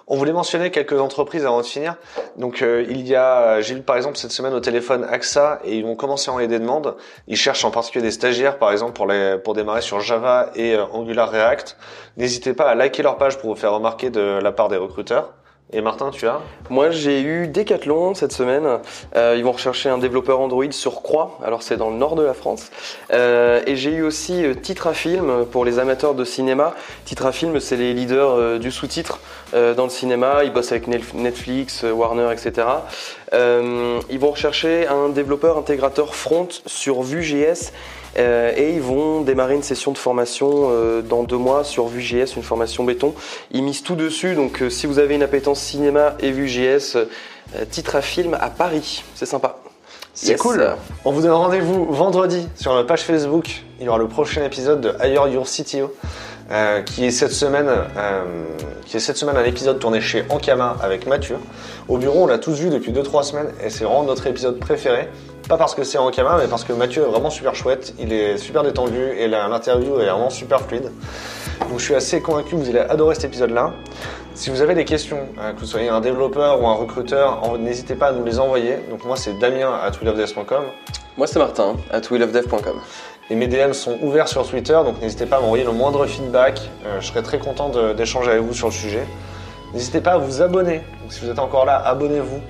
On 0.07 0.17
voulait 0.17 0.33
mentionner 0.33 0.71
quelques 0.71 0.99
entreprises 1.01 1.45
avant 1.45 1.61
de 1.61 1.67
finir. 1.67 1.97
Donc 2.37 2.63
euh, 2.63 2.85
il 2.89 3.07
y 3.07 3.15
a, 3.15 3.61
j'ai 3.61 3.75
eu 3.75 3.83
par 3.83 3.97
exemple 3.97 4.17
cette 4.17 4.33
semaine 4.33 4.55
au 4.55 4.61
téléphone 4.61 5.05
AXA 5.11 5.61
et 5.65 5.77
ils 5.77 5.85
vont 5.85 5.97
commencer 5.97 6.29
à 6.29 6.33
envoyer 6.33 6.49
des 6.49 6.59
demandes. 6.59 6.97
Ils 7.27 7.37
cherchent 7.37 7.65
en 7.65 7.71
particulier 7.71 8.05
des 8.05 8.11
stagiaires 8.11 8.59
par 8.59 8.73
exemple 8.73 8.93
pour 8.93 9.07
les 9.07 9.39
pour 9.39 9.55
démarrer 9.55 9.83
sur 9.83 10.01
Java 10.01 10.51
et 10.55 10.75
euh, 10.75 10.85
Angular 10.93 11.31
React. 11.31 11.77
N'hésitez 12.17 12.55
pas 12.55 12.71
à 12.71 12.75
liker 12.75 13.03
leur 13.03 13.19
page 13.19 13.39
pour 13.39 13.51
vous 13.51 13.61
faire 13.61 13.73
remarquer 13.73 14.11
de 14.11 14.39
la 14.43 14.53
part 14.53 14.69
des 14.69 14.77
recruteurs. 14.77 15.33
Et 15.71 15.83
Martin, 15.83 16.11
tu 16.11 16.27
as 16.27 16.41
Moi, 16.71 16.91
j'ai 16.91 17.21
eu 17.21 17.47
Decathlon 17.47 18.15
cette 18.15 18.33
semaine. 18.33 18.79
Euh, 19.17 19.35
ils 19.37 19.45
vont 19.45 19.53
rechercher 19.53 19.91
un 19.91 19.99
développeur 19.99 20.41
Android 20.41 20.71
sur 20.71 21.03
Croix. 21.03 21.39
Alors, 21.45 21.63
c'est 21.63 21.77
dans 21.77 21.91
le 21.91 21.97
nord 21.97 22.17
de 22.17 22.23
la 22.23 22.33
France. 22.33 22.71
Euh, 23.13 23.61
et 23.67 23.77
j'ai 23.77 23.91
eu 23.91 24.01
aussi 24.01 24.47
euh, 24.47 24.55
Titrafilm 24.55 25.45
pour 25.45 25.67
les 25.67 25.79
amateurs 25.79 26.15
de 26.15 26.25
cinéma. 26.25 26.75
Titrafilm, 27.05 27.61
c'est 27.61 27.77
les 27.77 27.93
leaders 27.93 28.59
du 28.59 28.71
sous-titre 28.71 29.21
dans 29.53 29.85
le 29.85 29.91
cinéma. 29.91 30.43
Ils 30.45 30.53
bossent 30.53 30.73
avec 30.73 30.87
Netflix, 30.87 31.83
Warner, 31.83 32.33
etc. 32.33 32.67
ils 33.33 34.19
vont 34.19 34.31
rechercher 34.31 34.87
un 34.87 35.11
développeur 35.11 35.59
intégrateur 35.59 36.15
front 36.15 36.49
sur 36.67 37.03
Vue.js 37.03 37.73
euh, 38.19 38.53
et 38.57 38.75
ils 38.75 38.81
vont 38.81 39.23
démarrer 39.23 39.55
une 39.55 39.63
session 39.63 39.93
de 39.93 39.99
formation 39.99 40.69
euh, 40.71 41.03
dans 41.03 41.23
deux 41.23 41.37
mois 41.37 41.65
sur 41.65 41.87
Vue.js, 41.87 42.37
une 42.37 42.43
formation 42.43 42.85
béton. 42.85 43.15
Ils 43.53 43.63
misent 43.63 43.83
tout 43.83 43.97
dessus, 43.97 44.35
donc 44.35 44.63
euh, 44.63 44.71
si 44.71 44.87
vous 44.87 44.99
avez 44.99 45.15
une 45.15 45.23
appétence 45.23 45.61
cinéma 45.61 46.15
et 46.21 46.31
Vue.js, 46.31 46.97
titre 47.71 47.97
à 47.97 48.03
film 48.03 48.37
à 48.41 48.51
Paris, 48.51 49.03
c'est 49.15 49.27
sympa. 49.27 49.59
C'est 50.13 50.33
yes. 50.33 50.41
cool. 50.41 50.77
On 51.05 51.13
vous 51.13 51.23
donne 51.23 51.31
rendez-vous 51.31 51.87
vendredi 51.87 52.49
sur 52.57 52.75
la 52.75 52.85
page 52.85 53.03
Facebook. 53.03 53.63
Il 53.81 53.87
y 53.87 53.89
aura 53.89 53.99
le 53.99 54.09
prochain 54.09 54.45
épisode 54.45 54.81
de 54.81 54.93
Hire 55.01 55.29
Your 55.29 55.47
CTO. 55.47 55.93
Euh, 56.51 56.81
qui 56.81 57.05
est 57.05 57.11
cette 57.11 57.33
semaine, 57.33 57.69
euh, 57.69 58.25
qui 58.87 58.97
est 58.97 59.01
cette 59.01 59.19
semaine 59.19 59.37
un 59.37 59.45
épisode 59.45 59.79
tourné 59.79 60.01
chez 60.01 60.25
Ankama 60.31 60.79
avec 60.83 61.07
Mathieu. 61.07 61.37
Au 61.89 61.99
bureau, 61.99 62.23
on 62.23 62.27
l'a 62.27 62.39
tous 62.39 62.55
vu 62.55 62.71
depuis 62.71 62.91
2-3 62.91 63.23
semaines 63.23 63.53
et 63.63 63.69
c'est 63.69 63.85
vraiment 63.85 64.05
notre 64.05 64.27
épisode 64.27 64.59
préféré. 64.59 65.11
Pas 65.49 65.57
parce 65.57 65.75
que 65.75 65.83
c'est 65.83 65.97
Ankama, 65.97 66.37
mais 66.38 66.47
parce 66.47 66.62
que 66.64 66.75
Mathieu 66.75 67.02
est 67.02 67.07
vraiment 67.07 67.31
super 67.31 67.55
chouette, 67.55 67.95
il 67.99 68.12
est 68.12 68.37
super 68.37 68.62
détendu 68.62 69.02
et 69.17 69.28
l'interview 69.28 69.95
est 69.99 70.07
vraiment 70.07 70.28
super 70.28 70.61
fluide. 70.61 70.90
Donc 71.71 71.78
je 71.78 71.85
suis 71.85 71.95
assez 71.95 72.21
convaincu 72.21 72.50
que 72.50 72.57
vous 72.57 72.69
allez 72.69 72.81
adorer 72.81 73.14
cet 73.14 73.25
épisode-là. 73.25 73.73
Si 74.35 74.50
vous 74.50 74.61
avez 74.61 74.75
des 74.75 74.85
questions, 74.85 75.21
euh, 75.40 75.52
que 75.52 75.61
vous 75.61 75.67
soyez 75.67 75.88
un 75.88 76.00
développeur 76.00 76.62
ou 76.62 76.67
un 76.69 76.75
recruteur, 76.75 77.43
en- 77.43 77.57
n'hésitez 77.57 77.95
pas 77.95 78.09
à 78.09 78.12
nous 78.12 78.25
les 78.25 78.38
envoyer. 78.38 78.76
Donc 78.90 79.05
moi 79.07 79.17
c'est 79.17 79.38
Damien 79.38 79.73
à 79.83 79.90
twilofdev.com 79.90 80.64
Moi, 81.17 81.26
c'est 81.26 81.38
Martin, 81.38 81.75
at 81.90 82.02
willofdev.com. 82.11 82.76
et 83.31 83.35
mes 83.35 83.47
DM 83.49 83.73
sont 83.73 83.99
ouverts 84.02 84.28
sur 84.28 84.47
Twitter, 84.47 84.78
donc 84.85 85.00
n'hésitez 85.00 85.26
pas 85.26 85.38
à 85.38 85.40
m'envoyer 85.40 85.64
le 85.64 85.73
moindre 85.73 86.05
feedback. 86.07 86.61
Euh, 86.87 87.00
je 87.00 87.07
serai 87.09 87.23
très 87.23 87.38
content 87.38 87.71
d'échanger 87.97 88.31
avec 88.33 88.43
vous 88.43 88.55
sur 88.55 88.69
le 88.69 88.73
sujet. 88.73 89.05
N'hésitez 89.75 90.00
pas 90.00 90.12
à 90.12 90.19
vous 90.19 90.40
abonner. 90.43 90.76
Donc, 91.02 91.12
si 91.12 91.25
vous 91.25 91.31
êtes 91.31 91.38
encore 91.38 91.64
là, 91.67 91.76
abonnez-vous 91.85 92.40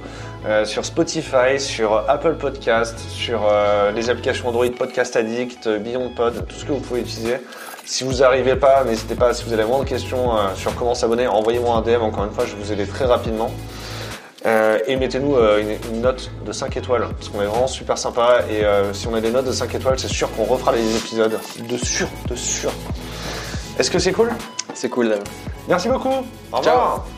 euh, 0.46 0.64
sur 0.64 0.84
Spotify, 0.84 1.58
sur 1.58 2.04
Apple 2.08 2.34
Podcast, 2.34 2.98
sur 3.10 3.42
euh, 3.50 3.90
les 3.92 4.08
applications 4.10 4.48
Android 4.48 4.68
Podcast 4.70 5.16
Addict, 5.16 5.66
euh, 5.66 5.78
Beyond 5.78 6.10
Pod, 6.14 6.46
tout 6.46 6.54
ce 6.54 6.64
que 6.64 6.72
vous 6.72 6.80
pouvez 6.80 7.00
utiliser. 7.00 7.38
Si 7.84 8.04
vous 8.04 8.14
n'arrivez 8.14 8.54
pas, 8.56 8.84
n'hésitez 8.84 9.14
pas, 9.14 9.32
si 9.34 9.44
vous 9.44 9.52
avez 9.52 9.62
la 9.62 9.68
moindre 9.68 9.84
question 9.84 10.36
euh, 10.36 10.54
sur 10.54 10.74
comment 10.74 10.94
s'abonner, 10.94 11.26
envoyez-moi 11.26 11.76
un 11.76 11.82
DM. 11.82 12.02
Encore 12.02 12.24
une 12.24 12.30
fois, 12.32 12.44
je 12.46 12.54
vais 12.54 12.62
vous 12.62 12.72
aider 12.72 12.86
très 12.86 13.04
rapidement. 13.06 13.50
Et 14.86 14.96
mettez-nous 14.96 15.36
une, 15.36 15.76
une 15.92 16.00
note 16.00 16.30
de 16.46 16.52
5 16.52 16.74
étoiles, 16.78 17.06
parce 17.18 17.28
qu'on 17.28 17.42
est 17.42 17.46
vraiment 17.46 17.66
super 17.66 17.98
sympa. 17.98 18.38
Et 18.50 18.62
si 18.94 19.06
on 19.06 19.14
a 19.14 19.20
des 19.20 19.30
notes 19.30 19.44
de 19.44 19.52
5 19.52 19.74
étoiles, 19.74 19.98
c'est 19.98 20.08
sûr 20.08 20.30
qu'on 20.34 20.44
refera 20.44 20.72
les 20.72 20.96
épisodes. 20.96 21.38
De 21.68 21.76
sûr, 21.76 22.08
de 22.30 22.34
sûr. 22.34 22.72
Est-ce 23.78 23.90
que 23.90 23.98
c'est 23.98 24.12
cool? 24.12 24.32
C'est 24.72 24.88
cool. 24.88 25.16
Merci 25.68 25.88
beaucoup. 25.88 26.24
Au 26.52 26.62
Ciao. 26.62 26.72
revoir. 26.72 27.17